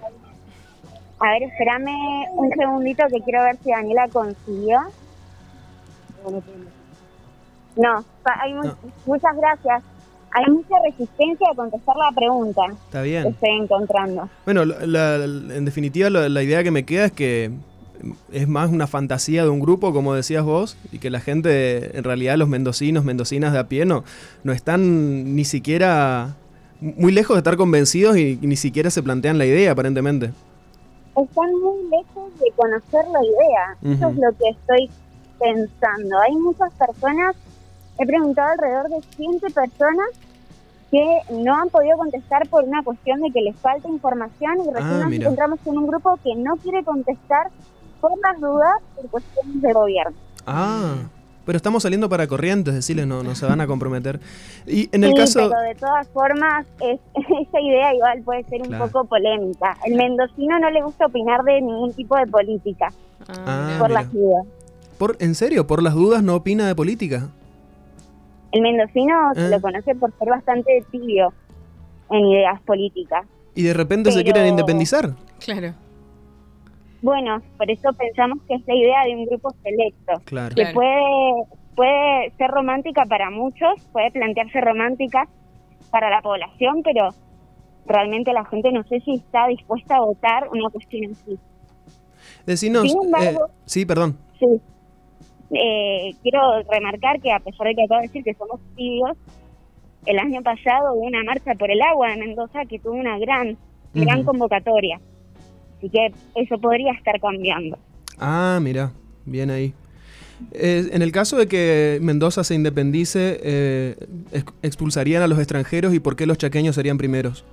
A 1.19 1.27
ver, 1.33 1.43
espérame 1.43 1.91
un 2.35 2.51
segundito 2.51 3.03
que 3.11 3.21
quiero 3.25 3.43
ver 3.43 3.57
si 3.65 3.71
Daniela 3.71 4.07
consiguió. 4.13 4.79
No, 7.79 8.05
hay 8.43 8.53
mu- 8.53 8.63
No. 8.65 8.77
muchas 9.07 9.35
gracias. 9.37 9.83
Hay 10.33 10.53
mucha 10.53 10.75
resistencia 10.85 11.47
a 11.51 11.55
contestar 11.55 11.97
la 11.97 12.13
pregunta 12.15 12.61
Está 12.71 13.03
que 13.03 13.09
bien. 13.09 13.27
estoy 13.29 13.51
encontrando. 13.63 14.29
Bueno, 14.45 14.65
la- 14.67 15.15
en 15.25 15.65
definitiva 15.65 16.11
la, 16.11 16.29
la 16.29 16.43
idea 16.43 16.63
que 16.63 16.71
me 16.71 16.85
queda 16.85 17.07
es 17.07 17.13
que 17.13 17.51
es 18.31 18.47
más 18.47 18.71
una 18.71 18.87
fantasía 18.87 19.43
de 19.45 19.49
un 19.49 19.59
grupo, 19.61 19.93
como 19.93 20.15
decías 20.15 20.45
vos, 20.45 20.77
y 20.93 20.99
que 20.99 21.09
la 21.11 21.21
gente, 21.21 21.97
en 21.97 22.05
realidad 22.05 22.37
los 22.37 22.49
mendocinos, 22.49 23.05
mendocinas 23.05 23.53
de 23.55 23.59
a 23.59 23.69
pie, 23.69 23.87
no, 23.87 24.05
no 24.45 24.53
están 24.53 25.35
ni 25.35 25.45
siquiera 25.45 26.35
muy 26.81 27.11
lejos 27.11 27.35
de 27.35 27.39
estar 27.39 27.57
convencidos 27.57 28.17
y, 28.19 28.39
ni 28.43 28.55
siquiera 28.57 28.91
se 28.91 29.03
plantean 29.03 29.39
la 29.39 29.47
idea, 29.47 29.73
aparentemente. 29.73 30.27
Están 31.17 31.51
muy 31.61 31.83
lejos 31.91 32.31
de 32.39 32.53
conocer 32.55 33.05
la 33.13 33.21
idea. 33.25 33.95
Eso 33.97 34.09
es 34.11 34.17
lo 34.17 34.31
que 34.39 34.49
estoy 34.51 34.91
pensando. 35.41 36.21
Hay 36.21 36.37
muchas 36.37 36.73
personas, 36.75 37.35
he 37.99 38.07
preguntado 38.07 38.51
alrededor 38.53 38.89
de 38.89 39.01
100 39.17 39.41
personas 39.53 40.07
que 40.91 41.05
no 41.31 41.55
han 41.55 41.69
podido 41.69 41.97
contestar 41.99 42.49
por 42.49 42.65
una 42.65 42.83
cuestión 42.83 43.21
de 43.21 43.31
que 43.31 43.43
les 43.43 43.57
falta 43.57 43.89
información 43.89 44.53
y 44.65 44.73
recién 44.73 45.03
Ah, 45.03 45.05
nos 45.05 45.13
encontramos 45.13 45.59
con 45.65 45.77
un 45.77 45.87
grupo 45.87 46.19
que 46.23 46.35
no 46.35 46.57
quiere 46.57 46.83
contestar 46.85 47.49
por 48.01 48.13
las 48.21 48.41
dudas 48.41 48.73
por 48.97 49.11
cuestiones 49.11 49.61
de 49.61 49.73
gobierno. 49.73 50.17
Ah, 50.47 50.95
pero 51.45 51.57
estamos 51.57 51.83
saliendo 51.83 52.09
para 52.09 52.27
corrientes, 52.27 52.75
decirles, 52.75 53.07
no, 53.07 53.23
no 53.23 53.35
se 53.35 53.45
van 53.47 53.61
a 53.61 53.67
comprometer. 53.67 54.21
Y 54.67 54.89
en 54.95 55.03
el 55.05 55.11
sí, 55.11 55.17
caso... 55.17 55.49
pero 55.51 55.61
de 55.63 55.75
todas 55.75 56.09
formas, 56.09 56.67
es, 56.81 57.01
esa 57.49 57.61
idea 57.61 57.95
igual 57.95 58.23
puede 58.23 58.45
ser 58.45 58.63
un 58.63 58.69
Claro. 58.69 58.87
poco 58.87 59.05
polémica. 59.07 59.77
El 59.85 59.95
mendocino 59.97 60.59
no 60.59 60.71
le 60.71 60.83
gusta 60.83 61.07
opinar 61.07 61.43
de 61.45 61.61
ningún 61.61 61.93
tipo 61.95 62.17
de 62.17 62.27
política 62.27 62.93
Ah, 63.29 63.77
por 63.79 63.89
mira. 63.89 64.03
las 64.03 64.13
dudas. 64.13 64.47
Por, 64.99 65.17
¿En 65.21 65.35
serio? 65.35 65.67
¿Por 65.67 65.83
las 65.83 65.95
dudas 65.95 66.23
no 66.23 66.35
opina 66.35 66.67
de 66.67 66.75
política? 66.75 67.29
El 68.53 68.63
mendocino 68.63 69.15
se 69.35 69.43
Ah. 69.43 69.49
lo 69.49 69.61
conoce 69.61 69.95
por 69.95 70.13
ser 70.19 70.29
bastante 70.29 70.85
tibio 70.91 71.33
en 72.11 72.27
ideas 72.27 72.61
políticas. 72.63 73.27
Y 73.55 73.63
de 73.65 73.75
repente 73.75 74.11
se 74.13 74.23
quieren 74.25 74.47
independizar. 74.47 75.11
Claro. 75.39 75.75
Bueno, 77.03 77.41
por 77.57 77.71
eso 77.71 77.91
pensamos 77.93 78.39
que 78.49 78.55
es 78.55 78.67
la 78.67 78.75
idea 78.75 79.05
de 79.05 79.15
un 79.17 79.27
grupo 79.27 79.51
selecto, 79.63 80.21
Claro. 80.25 80.55
que 80.55 80.63
Claro. 80.63 80.75
puede, 80.75 81.33
puede 81.77 82.31
ser 82.39 82.51
romántica 82.51 83.05
para 83.09 83.31
muchos, 83.31 83.85
puede 83.93 84.11
plantearse 84.11 84.61
romántica 84.61 85.29
para 85.91 86.11
la 86.11 86.21
población, 86.23 86.83
pero 86.83 87.11
realmente 87.87 88.33
la 88.33 88.45
gente 88.47 88.73
no 88.73 88.83
sé 88.85 89.01
si 89.01 89.15
está 89.15 89.47
dispuesta 89.47 89.97
a 89.97 90.01
votar 90.01 90.49
una 90.53 90.69
cuestión 90.71 91.13
así. 91.13 91.39
Decinos... 92.47 92.91
Sin 92.91 93.05
embargo- 93.05 93.47
eh, 93.47 93.53
sí, 93.65 93.87
perdón. 93.87 94.17
Sí. 94.39 94.47
Eh, 95.51 96.15
quiero 96.23 96.63
remarcar 96.71 97.21
que 97.21 97.33
a 97.33 97.41
pesar 97.41 97.67
de 97.69 97.75
que 97.75 97.85
acabo 97.85 98.01
de 98.01 98.07
decir 98.09 98.23
que 98.25 98.35
somos 98.35 98.61
tibios, 98.77 99.17
el 100.07 100.19
año 100.19 100.43
pasado 100.43 100.95
hubo 100.95 101.07
una 101.07 101.23
marcha 101.25 101.55
por 101.55 101.71
el 101.71 101.81
agua 101.83 102.13
en 102.13 102.21
Mendoza 102.21 102.65
que 102.67 102.79
tuvo 102.79 102.93
una 102.95 103.19
gran, 103.19 103.57
gran 103.95 104.25
convocatoria. 104.25 105.01
Así 105.79 105.89
que 105.91 106.13
eso 106.35 106.59
podría 106.59 106.93
estar 106.93 107.19
cambiando. 107.21 107.79
Ah, 108.19 108.59
mira, 108.61 108.93
bien 109.25 109.51
ahí. 109.51 109.73
Eh, 110.53 110.89
en 110.93 111.03
el 111.03 111.11
caso 111.13 111.37
de 111.37 111.49
que 111.49 111.99
Mendoza 112.01 112.45
se 112.45 112.55
independice, 112.55 113.41
eh, 113.43 113.97
ex- 114.33 114.53
¿expulsarían 114.63 115.23
a 115.23 115.27
los 115.27 115.39
extranjeros 115.39 115.95
y 115.95 116.01
por 116.01 116.15
qué 116.15 116.27
los 116.27 116.39
chaqueños 116.39 116.75
serían 116.77 116.97
primeros? 116.99 117.45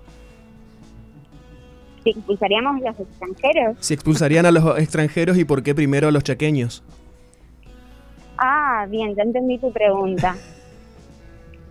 Si 2.03 2.11
expulsaríamos 2.11 2.75
a 2.83 2.89
los 2.91 2.99
extranjeros. 2.99 3.77
Si 3.79 3.93
expulsarían 3.95 4.45
a 4.45 4.51
los 4.51 4.77
extranjeros 4.77 5.37
y 5.37 5.45
por 5.45 5.63
qué 5.63 5.73
primero 5.73 6.07
a 6.07 6.11
los 6.11 6.23
chaqueños. 6.23 6.83
Ah, 8.37 8.85
bien, 8.89 9.15
ya 9.15 9.23
entendí 9.23 9.57
tu 9.57 9.71
pregunta. 9.71 10.35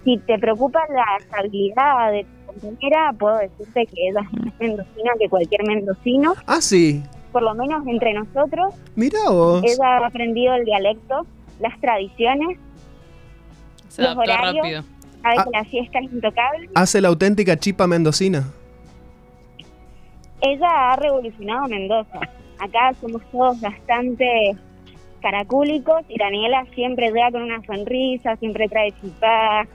si 0.04 0.18
te 0.18 0.38
preocupa 0.38 0.80
la 0.90 1.04
estabilidad 1.18 2.12
de 2.12 2.25
tu 2.25 2.52
compañera, 2.61 3.14
puedo 3.18 3.38
decirte 3.38 3.87
que 3.87 4.09
ella 4.11 4.21
es 4.21 4.33
más 4.44 4.52
mendocina 4.61 5.12
que 5.18 5.28
cualquier 5.30 5.66
mendocino. 5.66 6.35
Ah, 6.47 6.61
sí. 6.61 7.02
Por 7.33 7.42
lo 7.42 7.54
menos 7.54 7.87
entre 7.87 8.12
nosotros, 8.12 8.75
Mira 8.97 9.18
vos. 9.30 9.62
ella 9.64 9.97
ha 9.99 10.06
aprendido 10.06 10.54
el 10.56 10.64
dialecto, 10.66 11.26
las 11.59 11.80
tradiciones, 11.80 12.59
Se 13.88 14.02
Los 14.02 14.14
horarios. 14.16 14.56
rápido. 14.56 14.83
sabe 15.23 15.35
Ah. 15.38 15.44
que 15.44 15.50
la 15.52 15.64
fiesta 15.64 15.99
es 16.00 16.12
intocable. 16.12 16.68
Hace 16.75 17.00
la 17.00 17.09
auténtica 17.09 17.56
chipa 17.56 17.87
mendocina. 17.87 18.44
Ella 20.42 20.92
ha 20.92 20.97
revolucionado 20.97 21.66
Mendoza. 21.68 22.21
Acá 22.59 22.92
somos 23.00 23.23
todos 23.33 23.59
bastante 23.61 24.54
caracúlicos 25.25 26.02
y 26.11 26.19
Daniela 26.19 26.66
siempre 26.75 27.11
llega 27.11 27.31
con 27.31 27.43
una 27.45 27.62
sonrisa, 27.64 28.37
siempre 28.37 28.69
trae 28.69 28.93
chipá, 29.00 29.66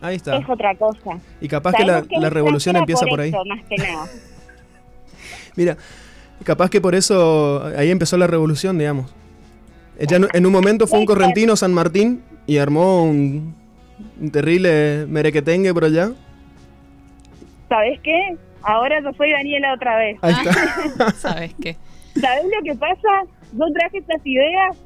Ahí 0.00 0.16
está. 0.16 0.38
es 0.38 0.48
otra 0.48 0.74
cosa. 0.74 1.18
Y 1.38 1.48
capaz 1.48 1.74
que 1.74 1.84
la, 1.84 2.30
revolución 2.30 2.74
empieza 2.76 3.04
por 3.06 3.20
ahí. 3.20 3.28
eso, 3.28 3.44
más 3.44 3.62
que 3.66 3.76
nada. 3.76 4.06
Mira, 5.56 5.76
capaz 6.44 6.70
que 6.70 6.80
por 6.80 6.94
eso 6.94 7.62
ahí 7.76 7.90
empezó 7.90 8.16
la 8.16 8.26
revolución, 8.26 8.78
digamos. 8.78 9.14
Ella 9.98 10.18
en- 10.32 10.46
un 10.46 10.52
momento 10.52 10.86
fue 10.86 10.98
un 10.98 11.04
correntino 11.04 11.54
San 11.54 11.74
Martín 11.74 12.22
y 12.46 12.56
armó 12.56 13.02
un, 13.04 13.54
un 14.18 14.30
terrible 14.30 15.04
merequetengue 15.08 15.74
por 15.74 15.84
allá. 15.84 16.12
¿Sabes 17.68 18.00
qué? 18.02 18.36
Ahora 18.62 19.02
yo 19.02 19.12
soy 19.12 19.30
Daniela 19.30 19.74
otra 19.74 19.98
vez. 19.98 20.16
Ahí 20.22 20.32
está. 20.32 21.10
¿Sabes 21.18 21.54
qué? 21.60 21.76
¿Sabés 22.18 22.44
lo 22.44 22.62
que 22.64 22.74
pasa? 22.78 23.08
Yo 23.52 23.64
traje 23.74 23.98
estas 23.98 24.20
ideas 24.24 24.76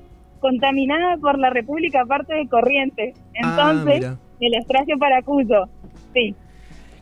contaminadas 0.40 1.20
por 1.20 1.38
la 1.38 1.50
República 1.50 2.02
aparte 2.02 2.34
de 2.34 2.46
Corrientes. 2.48 3.14
Entonces, 3.34 3.94
mira. 4.00 4.16
me 4.40 4.50
las 4.50 4.66
traje 4.66 4.96
para 4.98 5.22
Cuyo. 5.22 5.64
Sí. 6.12 6.34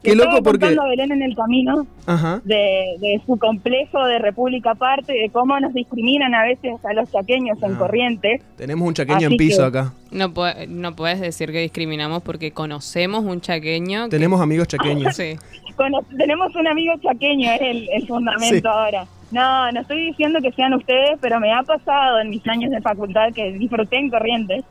Qué 0.03 0.15
loco 0.15 0.29
estaba 0.31 0.43
porque- 0.43 0.61
contando 0.61 0.83
a 0.83 0.89
Belén 0.89 1.13
en 1.13 1.23
el 1.23 1.37
camino 1.37 1.87
Ajá. 2.07 2.41
de, 2.45 2.97
de 3.01 3.21
su 3.27 3.39
complejo 3.39 4.03
de 4.07 4.19
República 4.19 4.71
aparte, 4.71 5.13
de 5.13 5.29
cómo 5.29 5.61
nos 5.61 5.75
discriminan 5.75 6.35
a 6.35 6.43
veces 6.45 6.73
a 6.87 6.95
los 6.95 7.11
chaqueños 7.13 7.63
en 7.63 7.75
Ah. 7.75 7.79
Corrientes. 7.79 8.43
Tenemos 8.57 8.89
un 8.89 8.95
chaqueño 8.95 9.17
Así 9.19 9.25
en 9.27 9.37
piso 9.37 9.61
que- 9.71 9.79
acá. 9.79 9.93
No, 10.11 10.33
no 10.69 10.97
puedes 10.97 11.21
decir 11.21 11.53
que 11.53 11.61
discriminamos 11.61 12.23
porque 12.23 12.51
conocemos 12.53 13.25
un 13.25 13.43
chaqueño. 13.43 14.05
que- 14.05 14.11
Tenemos 14.17 14.41
amigos 14.41 14.69
chaqueños. 14.69 15.15
Sí. 15.17 15.37
Cono- 15.77 16.01
tenemos 16.17 16.55
un 16.57 16.67
amigo 16.67 16.95
chaqueño, 17.03 17.51
es 17.53 17.61
el, 17.61 17.89
el 17.91 18.07
fundamento 18.07 18.55
Sí. 18.57 18.63
ahora. 18.67 19.05
No, 19.31 19.71
no 19.71 19.81
estoy 19.81 20.07
diciendo 20.09 20.41
que 20.43 20.51
sean 20.53 20.75
ustedes, 20.75 21.19
pero 21.21 21.39
me 21.39 21.53
ha 21.53 21.63
pasado 21.63 22.21
en 22.21 22.31
mis 22.31 22.47
años 22.49 22.71
de 22.71 22.81
facultad 22.81 23.33
que 23.33 23.53
disfruté 23.53 23.97
en 23.99 24.11
Corrientes, 24.11 24.65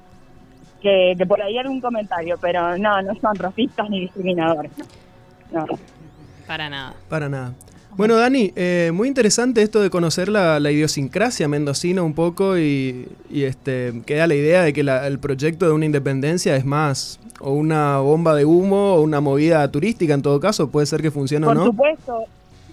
que, 0.82 1.14
que 1.18 1.26
por 1.26 1.42
ahí 1.42 1.58
algún 1.58 1.80
comentario, 1.80 2.38
pero 2.42 2.78
no, 2.78 3.02
no 3.02 3.16
son 3.16 3.36
racistas 3.36 3.90
ni 3.90 4.02
discriminadores. 4.02 4.72
No. 5.52 5.66
Para 6.46 6.70
nada. 6.70 6.94
Para 7.08 7.30
nada. 7.30 7.54
Bueno, 7.96 8.16
Dani, 8.16 8.54
eh, 8.56 8.92
muy 8.94 9.08
interesante 9.08 9.62
esto 9.62 9.82
de 9.82 9.90
conocer 9.90 10.30
la, 10.30 10.60
la 10.60 10.72
idiosincrasia 10.72 11.48
mendocina 11.48 12.02
un 12.02 12.14
poco 12.14 12.58
y, 12.58 13.08
y, 13.30 13.44
este 13.44 13.94
queda 14.06 14.26
la 14.28 14.36
idea 14.36 14.64
de 14.64 14.72
que 14.74 14.84
la- 14.84 15.06
el 15.08 15.20
proyecto 15.20 15.66
de 15.66 15.74
una 15.74 15.86
independencia 15.86 16.56
es 16.56 16.64
más 16.66 17.20
o 17.42 17.52
una 17.52 17.98
bomba 18.00 18.36
de 18.36 18.46
humo 18.46 18.94
o 18.94 19.02
una 19.02 19.20
movida 19.22 19.70
turística 19.70 20.14
en 20.14 20.22
todo 20.22 20.40
caso, 20.40 20.70
puede 20.72 20.86
ser 20.86 21.02
que 21.02 21.12
funcione 21.12 21.46
o 21.46 21.50
Por 21.50 21.58
no. 21.58 21.66
supuesto. 21.66 22.24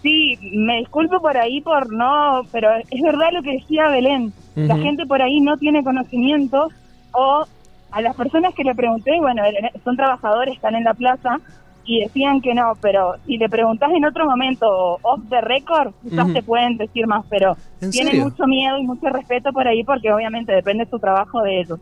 Sí, 0.02 0.38
me 0.54 0.78
disculpo 0.78 1.20
por 1.20 1.36
ahí 1.36 1.60
por 1.60 1.92
no, 1.92 2.42
pero 2.52 2.68
es 2.90 3.02
verdad 3.02 3.28
lo 3.32 3.42
que 3.42 3.52
decía 3.52 3.88
Belén. 3.88 4.32
La 4.54 4.76
gente 4.76 5.04
por 5.06 5.20
ahí 5.20 5.40
no 5.40 5.56
tiene 5.58 5.84
conocimiento 5.84 6.68
o 7.12 7.44
a 7.92 8.00
las 8.00 8.14
personas 8.16 8.54
que 8.54 8.64
le 8.64 8.74
pregunté, 8.74 9.12
bueno, 9.20 9.42
son 9.84 9.96
trabajadores, 9.96 10.54
están 10.54 10.74
en 10.74 10.84
la 10.84 10.94
plaza 10.94 11.38
y 11.84 12.00
decían 12.02 12.40
que 12.40 12.52
no, 12.54 12.72
pero 12.80 13.14
si 13.26 13.36
le 13.38 13.48
preguntás 13.48 13.90
en 13.92 14.04
otro 14.04 14.26
momento 14.26 14.66
off 15.02 15.20
the 15.30 15.40
record, 15.40 15.92
quizás 16.02 16.24
Ujú. 16.24 16.32
te 16.32 16.42
pueden 16.42 16.76
decir 16.76 17.06
más, 17.06 17.24
pero 17.30 17.56
¿En 17.80 17.92
tienen 17.92 18.12
serio? 18.12 18.24
mucho 18.24 18.44
miedo 18.46 18.76
y 18.78 18.84
mucho 18.84 19.06
respeto 19.08 19.52
por 19.52 19.68
ahí 19.68 19.84
porque 19.84 20.12
obviamente 20.12 20.52
depende 20.52 20.86
su 20.86 20.98
trabajo 20.98 21.42
de 21.42 21.60
ellos. 21.60 21.78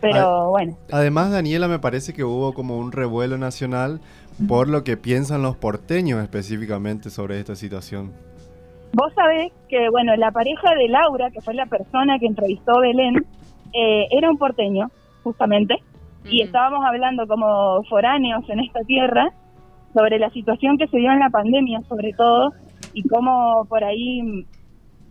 Pero 0.00 0.50
bueno, 0.50 0.76
Además, 0.92 1.30
Daniela, 1.30 1.68
me 1.68 1.78
parece 1.78 2.12
que 2.12 2.24
hubo 2.24 2.52
como 2.54 2.78
un 2.78 2.90
revuelo 2.90 3.38
nacional 3.38 4.00
por 4.48 4.68
lo 4.68 4.84
que 4.84 4.96
piensan 4.96 5.42
los 5.42 5.56
porteños 5.56 6.22
específicamente 6.22 7.10
sobre 7.10 7.38
esta 7.38 7.54
situación. 7.54 8.12
Vos 8.92 9.12
sabés 9.14 9.52
que, 9.68 9.88
bueno, 9.90 10.16
la 10.16 10.32
pareja 10.32 10.74
de 10.74 10.88
Laura, 10.88 11.30
que 11.30 11.40
fue 11.40 11.54
la 11.54 11.66
persona 11.66 12.18
que 12.18 12.26
entrevistó 12.26 12.78
a 12.78 12.80
Belén, 12.80 13.24
eh, 13.72 14.06
era 14.10 14.30
un 14.30 14.38
porteño, 14.38 14.90
justamente, 15.22 15.76
y 16.24 16.42
estábamos 16.42 16.84
hablando 16.84 17.26
como 17.26 17.82
foráneos 17.84 18.48
en 18.48 18.60
esta 18.60 18.80
tierra 18.80 19.30
sobre 19.94 20.18
la 20.18 20.30
situación 20.30 20.76
que 20.76 20.88
se 20.88 20.98
dio 20.98 21.10
en 21.12 21.20
la 21.20 21.30
pandemia, 21.30 21.80
sobre 21.88 22.12
todo, 22.12 22.52
y 22.92 23.06
cómo 23.08 23.64
por 23.68 23.84
ahí 23.84 24.44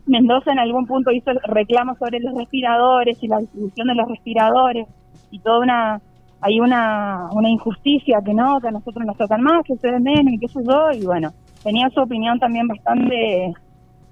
Mendoza 0.06 0.52
en 0.52 0.60
algún 0.60 0.88
punto 0.88 1.12
hizo 1.12 1.32
reclamos 1.44 1.98
sobre 2.00 2.20
los 2.20 2.34
respiradores 2.36 3.22
y 3.22 3.28
la 3.28 3.40
distribución 3.40 3.88
de 3.88 3.96
los 3.96 4.08
respiradores, 4.10 4.88
y 5.32 5.40
toda 5.40 5.60
una 5.60 6.02
hay 6.42 6.60
una, 6.60 7.28
una 7.32 7.50
injusticia 7.50 8.20
que 8.26 8.34
no, 8.34 8.60
que 8.62 8.68
a 8.70 8.72
nosotros 8.72 9.06
nos 9.06 9.18
tocan 9.18 9.42
más, 9.42 9.64
que 9.66 9.74
ustedes 9.74 10.02
menos, 10.02 10.34
y 10.34 10.40
qué 10.40 10.48
sé 10.48 10.60
yo, 10.66 10.92
y 10.92 11.06
bueno, 11.06 11.34
tenía 11.64 11.90
su 11.90 12.00
opinión 12.02 12.40
también 12.40 12.68
bastante 12.68 13.54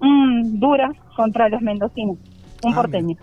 mm, 0.01 0.59
dura 0.59 0.91
contra 1.15 1.47
los 1.49 1.61
mendocinos, 1.61 2.17
un 2.63 2.73
Ah, 2.73 2.75
porteño. 2.75 3.15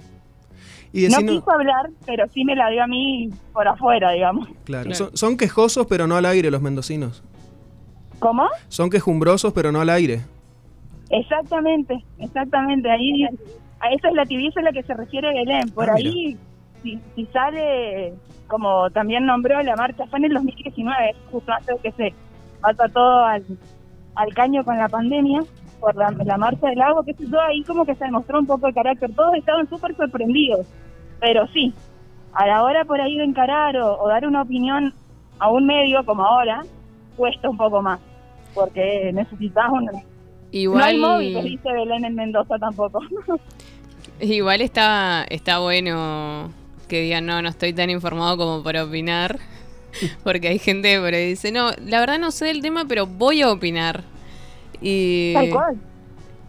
Y 0.93 1.09
No 1.09 1.19
quiso 1.19 1.51
hablar, 1.51 1.91
pero 2.07 2.25
sí 2.29 2.45
me 2.45 2.55
la 2.55 2.71
dio 2.71 2.83
a 2.85 2.87
mí 2.87 3.29
por 3.53 3.67
afuera, 3.67 4.13
digamos. 4.13 4.47
claro, 4.65 4.85
Claro. 4.85 4.95
Son, 4.95 5.17
son 5.17 5.37
quejosos 5.37 5.87
pero 5.89 6.07
no 6.07 6.15
al 6.17 6.25
aire 6.25 6.51
los 6.53 6.63
mendocinos. 6.63 7.23
¿Cómo? 8.21 8.45
Son 8.69 8.89
quejumbrosos 8.91 9.53
pero 9.53 9.73
no 9.73 9.81
al 9.81 9.91
aire. 9.91 10.21
Exactamente, 11.11 12.03
exactamente. 12.19 12.91
Ahí, 12.91 13.25
a 13.25 13.91
esa 13.93 14.09
es 14.09 14.15
la 14.15 14.25
tibieza 14.25 14.61
a 14.61 14.63
la 14.63 14.73
que 14.73 14.83
se 14.85 14.95
refiere 14.95 15.33
Belén. 15.33 15.69
Por 15.71 15.91
Ah, 15.91 15.95
ahí, 15.97 16.37
si, 16.83 16.99
si 17.15 17.27
sale, 17.27 18.15
como 18.49 18.91
también 18.91 19.27
nombró 19.27 19.63
la 19.63 19.77
marcha, 19.77 20.07
fue 20.07 20.19
en 20.19 20.27
el 20.27 20.35
2019, 20.35 21.15
justo 21.31 21.53
antes 21.53 21.83
de 21.83 21.91
que 21.91 21.93
se 21.93 22.15
pasa 22.61 22.89
todo 22.89 23.25
al, 23.25 23.45
al 24.15 24.35
caño 24.35 24.65
con 24.65 24.79
la 24.79 24.89
pandemia, 24.89 25.41
por 25.81 25.95
la, 25.97 26.11
la 26.11 26.39
marcha 26.39 26.69
del 26.69 26.81
agua, 26.81 27.05
que 27.05 27.15
sé 27.15 27.27
yo, 27.29 27.41
ahí 27.41 27.63
como 27.65 27.85
que 27.85 27.95
se 27.95 28.05
demostró 28.05 28.39
un 28.39 28.47
poco 28.47 28.69
el 28.69 28.75
carácter. 28.75 29.13
Todos 29.15 29.35
estaban 29.35 29.69
súper 29.69 29.95
sorprendidos, 29.97 30.67
pero 31.21 31.47
sí, 31.49 31.75
a 32.33 32.47
la 32.47 32.63
hora 32.63 32.85
por 32.85 33.01
ahí 33.01 33.17
de 33.17 33.25
encarar 33.25 33.77
o, 33.77 34.01
o 34.01 34.09
dar 34.09 34.27
una 34.27 34.43
opinión 34.43 34.95
a 35.39 35.51
un 35.51 35.67
medio 35.67 36.05
como 36.05 36.25
ahora, 36.25 36.63
cuesta 37.17 37.49
un 37.49 37.57
poco 37.57 37.83
más, 37.83 38.01
porque 38.55 39.11
necesitas 39.13 39.67
un, 39.71 39.91
Igual, 40.55 40.79
no 40.79 40.85
hay 40.85 40.99
móviles, 40.99 41.45
dice 41.45 41.73
Belén 41.73 42.05
en 42.05 42.15
Mendoza 42.15 42.57
tampoco. 42.61 43.01
igual 44.21 44.61
está, 44.61 45.25
está 45.29 45.59
bueno 45.59 46.53
que 46.95 47.01
digan, 47.03 47.27
no, 47.27 47.43
no 47.43 47.49
estoy 47.49 47.73
tan 47.73 47.91
informado 47.91 48.37
como 48.37 48.63
para 48.63 48.85
opinar. 48.85 49.39
Porque 50.25 50.47
hay 50.49 50.59
gente 50.61 50.93
que 50.93 51.01
por 51.01 51.13
ahí 51.13 51.31
dice, 51.31 51.51
no, 51.51 51.71
la 51.85 51.99
verdad 52.01 52.19
no 52.21 52.31
sé 52.31 52.47
del 52.47 52.63
tema, 52.63 52.85
pero 52.87 53.07
voy 53.07 53.43
a 53.43 53.51
opinar. 53.51 54.05
Y, 54.81 55.33
Tal 55.35 55.51
cual. 55.51 55.77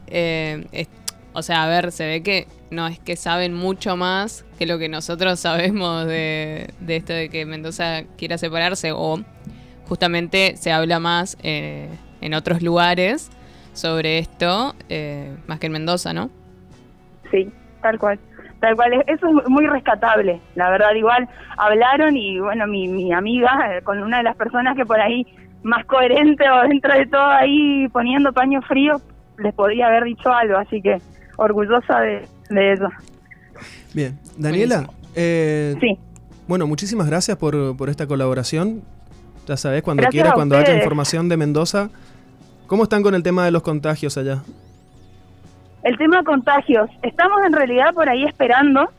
eh, 0.07 0.67
es- 0.71 0.87
o 1.33 1.41
sea, 1.41 1.63
a 1.63 1.67
ver, 1.67 1.91
se 1.91 2.05
ve 2.05 2.21
que 2.23 2.47
no 2.69 2.87
es 2.87 2.97
que 2.99 3.15
saben 3.15 3.53
mucho 3.53 3.97
más 3.97 4.45
que 4.59 4.65
lo 4.65 4.77
que 4.77 4.87
nosotros 4.87 5.39
sabemos 5.47 6.05
de, 6.05 6.69
de 6.79 6.95
esto 6.95 7.11
de 7.13 7.29
que 7.29 7.45
Mendoza 7.45 8.03
quiera 8.17 8.37
separarse 8.37 8.91
o 8.93 9.19
justamente 9.87 10.55
se 10.57 10.71
habla 10.71 10.99
más 10.99 11.37
eh, 11.43 11.89
en 12.21 12.33
otros 12.35 12.61
lugares 12.61 13.29
sobre 13.73 14.19
esto, 14.19 14.75
eh, 14.89 15.35
más 15.47 15.59
que 15.59 15.65
en 15.65 15.73
Mendoza, 15.73 16.13
¿no? 16.13 16.29
Sí, 17.31 17.51
tal 17.81 17.97
cual. 17.99 18.19
Tal 18.59 18.75
cual. 18.75 19.03
Eso 19.07 19.27
es 19.27 19.49
muy 19.49 19.67
rescatable, 19.67 20.41
la 20.55 20.69
verdad. 20.69 20.93
Igual 20.95 21.27
hablaron 21.57 22.15
y, 22.17 22.39
bueno, 22.39 22.65
mi, 22.67 22.87
mi 22.87 23.11
amiga, 23.13 23.77
eh, 23.77 23.81
con 23.83 24.01
una 24.01 24.17
de 24.17 24.23
las 24.23 24.35
personas 24.35 24.75
que 24.75 24.85
por 24.85 24.99
ahí 24.99 25.25
más 25.63 25.85
coherente 25.85 26.43
o 26.49 26.67
dentro 26.67 26.93
de 26.93 27.05
todo 27.07 27.25
ahí 27.25 27.87
poniendo 27.89 28.31
paño 28.33 28.61
frío, 28.61 29.01
les 29.37 29.53
podría 29.53 29.87
haber 29.87 30.03
dicho 30.05 30.31
algo. 30.31 30.57
Así 30.57 30.81
que 30.81 30.97
orgullosa 31.37 31.99
de, 31.99 32.27
de 32.49 32.73
eso. 32.73 32.87
Bien. 33.93 34.17
Daniela, 34.37 34.87
eh, 35.15 35.75
Sí. 35.79 35.97
bueno, 36.47 36.67
muchísimas 36.67 37.07
gracias 37.07 37.37
por, 37.37 37.75
por 37.77 37.89
esta 37.89 38.07
colaboración. 38.07 38.81
Ya 39.47 39.57
sabes, 39.57 39.83
cuando 39.83 40.01
Gracias 40.01 40.11
quieras, 40.23 40.33
cuando 40.33 40.57
haya 40.57 40.75
información 40.75 41.29
de 41.29 41.37
Mendoza, 41.37 41.89
¿cómo 42.67 42.83
están 42.83 43.03
con 43.03 43.13
el 43.13 43.21
tema 43.21 43.45
de 43.45 43.51
los 43.51 43.61
contagios 43.61 44.17
allá? 44.17 44.41
El 45.85 45.97
tema 45.97 46.17
de 46.17 46.23
contagios. 46.23 46.89
Estamos 47.03 47.43
en 47.45 47.53
realidad 47.53 47.93
por 47.93 48.09
ahí 48.09 48.23
esperando 48.25 48.89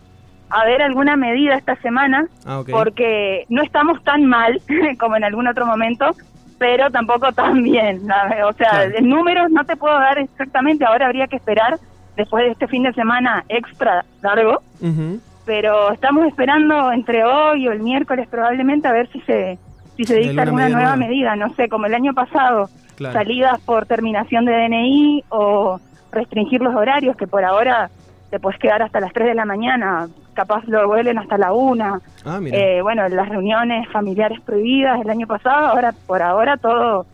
a 0.49 0.64
ver 0.64 0.81
alguna 0.83 1.16
medida 1.16 1.57
esta 1.57 1.75
semana. 1.83 2.27
Ah, 2.46 2.62
porque 2.70 3.44
no 3.49 3.62
estamos 3.62 4.03
tan 4.05 4.25
mal 4.25 4.61
como 5.01 5.16
en 5.16 5.25
algún 5.25 5.49
otro 5.49 5.66
momento, 5.66 6.14
pero 6.59 6.90
tampoco 6.90 7.33
tan 7.33 7.62
bien. 7.62 8.03
O 8.49 8.53
sea, 8.53 8.70
Claro. 8.70 8.96
en 8.96 9.09
números 9.09 9.51
no 9.51 9.64
te 9.64 9.77
puedo 9.77 9.94
dar 9.99 10.18
exactamente, 10.18 10.85
ahora 10.85 11.07
habría 11.07 11.27
que 11.27 11.37
esperar 11.37 11.79
después 12.16 12.44
de 12.44 12.53
este 12.53 12.68
fin 12.68 12.85
de 12.85 12.92
semana 12.94 13.44
extra 13.49 14.05
largo, 14.22 14.62
pero 15.44 15.92
estamos 15.92 16.25
esperando 16.27 16.92
entre 16.92 17.25
hoy 17.25 17.66
o 17.68 17.72
el 17.72 17.81
miércoles 17.81 18.27
probablemente 18.29 18.88
a 18.88 18.92
ver 18.92 19.09
si 19.12 19.20
se 19.22 19.59
si 19.96 20.05
se 20.05 20.16
dicta 20.16 20.42
alguna 20.42 20.66
alguna 20.66 20.66
medida 20.66 20.68
nueva 20.68 20.96
nueva. 20.96 21.09
medida, 21.09 21.37
no 21.37 21.55
sé, 21.57 21.68
como 21.68 21.87
el 21.87 21.94
año 21.94 22.14
pasado, 22.14 22.68
claro. 22.96 23.12
salidas 23.14 23.61
por 23.62 23.87
terminación 23.87 24.44
de 24.44 24.53
DNI 24.53 25.25
o 25.31 25.81
restringir 26.16 26.61
los 26.61 26.74
horarios, 26.74 27.16
que 27.16 27.26
por 27.26 27.44
ahora 27.44 27.90
te 28.31 28.40
puedes 28.40 28.59
quedar 28.59 28.83
hasta 28.83 28.98
las 29.00 29.12
3 29.12 29.29
de 29.29 29.35
la 29.35 29.44
mañana, 29.44 30.09
capaz 30.35 30.64
lo 30.66 30.87
vuelven 30.88 31.18
hasta 31.18 31.38
la 31.38 31.52
1. 31.52 32.00
Ah. 32.24 32.40
Eh, 32.44 32.81
bueno, 32.83 33.09
las 33.09 33.29
reuniones 33.29 33.88
familiares 33.92 34.40
prohibidas 34.40 35.00
el 35.00 35.11
año 35.11 35.26
pasado, 35.26 35.66
ahora 35.66 35.92
por 36.07 36.22
ahora 36.22 36.57
todo 36.57 37.07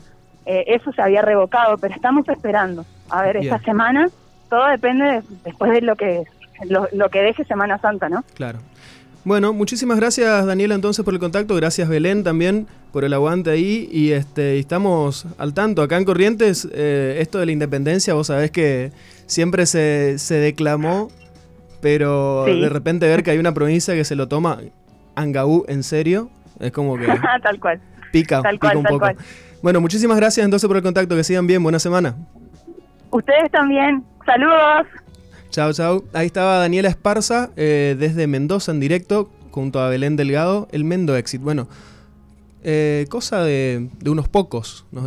eh, 0.46 0.64
eso 0.68 0.90
se 0.92 1.02
había 1.02 1.22
revocado, 1.22 1.76
pero 1.78 1.94
estamos 1.94 2.26
esperando. 2.28 2.84
A 3.10 3.22
ver, 3.22 3.38
Bien. 3.40 3.52
esta 3.52 3.64
semana 3.64 4.08
todo 4.48 4.66
depende 4.68 5.04
de- 5.04 5.22
después 5.44 5.70
de 5.72 5.82
lo 5.82 5.94
que 5.96 6.24
lo, 6.64 6.86
lo 6.92 7.08
que 7.10 7.22
deje 7.22 7.44
Semana 7.44 7.78
Santa, 7.78 8.08
¿no? 8.08 8.22
Claro. 8.34 8.58
Bueno, 9.24 9.52
muchísimas 9.52 9.98
gracias 9.98 10.44
Daniela 10.46 10.74
entonces 10.74 11.04
por 11.04 11.14
el 11.14 11.20
contacto, 11.20 11.54
gracias 11.54 11.88
Belén 11.88 12.24
también 12.24 12.66
por 12.92 13.04
el 13.04 13.12
aguante 13.14 13.50
ahí 13.50 13.88
y 13.92 14.10
este 14.12 14.58
estamos 14.58 15.26
al 15.38 15.54
tanto 15.54 15.82
acá 15.82 15.96
en 15.96 16.04
Corrientes 16.04 16.68
eh, 16.72 17.18
esto 17.20 17.38
de 17.38 17.46
la 17.46 17.52
independencia 17.52 18.14
vos 18.14 18.26
sabés 18.26 18.50
que 18.50 18.90
siempre 19.26 19.66
se, 19.66 20.18
se 20.18 20.34
declamó 20.34 21.08
pero 21.80 22.44
Sí. 22.46 22.60
de 22.60 22.68
repente 22.68 23.06
ver 23.06 23.22
que 23.22 23.30
hay 23.30 23.38
una 23.38 23.54
provincia 23.54 23.94
que 23.94 24.04
se 24.04 24.16
lo 24.16 24.26
toma 24.26 24.58
Angaú 25.14 25.64
en 25.68 25.84
serio 25.84 26.28
es 26.58 26.72
como 26.72 26.96
que 26.98 27.06
Tal 27.42 27.60
cual. 27.60 27.80
Pica, 28.12 28.42
Tal 28.42 28.56
pica 28.56 28.66
cual, 28.68 28.76
un 28.78 28.82
tal 28.82 28.92
poco. 28.92 29.00
cual. 29.04 29.16
Bueno, 29.62 29.80
muchísimas 29.80 30.16
gracias 30.16 30.44
entonces 30.44 30.66
por 30.66 30.76
el 30.76 30.82
contacto. 30.82 31.16
Que 31.16 31.24
sigan 31.24 31.46
bien. 31.46 31.62
Buena 31.62 31.78
semana. 31.78 32.14
Ustedes 33.10 33.50
también. 33.50 34.04
Saludos. 34.26 34.86
Chao, 35.52 35.70
chao. 35.74 36.02
Ahí 36.14 36.24
estaba 36.24 36.56
Daniela 36.56 36.88
Esparza 36.88 37.50
eh, 37.56 37.94
desde 37.98 38.26
Mendoza 38.26 38.72
en 38.72 38.80
directo 38.80 39.30
junto 39.50 39.80
a 39.80 39.90
Belén 39.90 40.16
Delgado, 40.16 40.66
el 40.72 40.82
Mendo 40.82 41.14
Exit. 41.14 41.42
Bueno, 41.42 41.68
eh, 42.64 43.04
cosa 43.10 43.44
de, 43.44 43.90
unos 44.06 44.28
pocos. 44.28 44.86
¿no? 44.92 45.00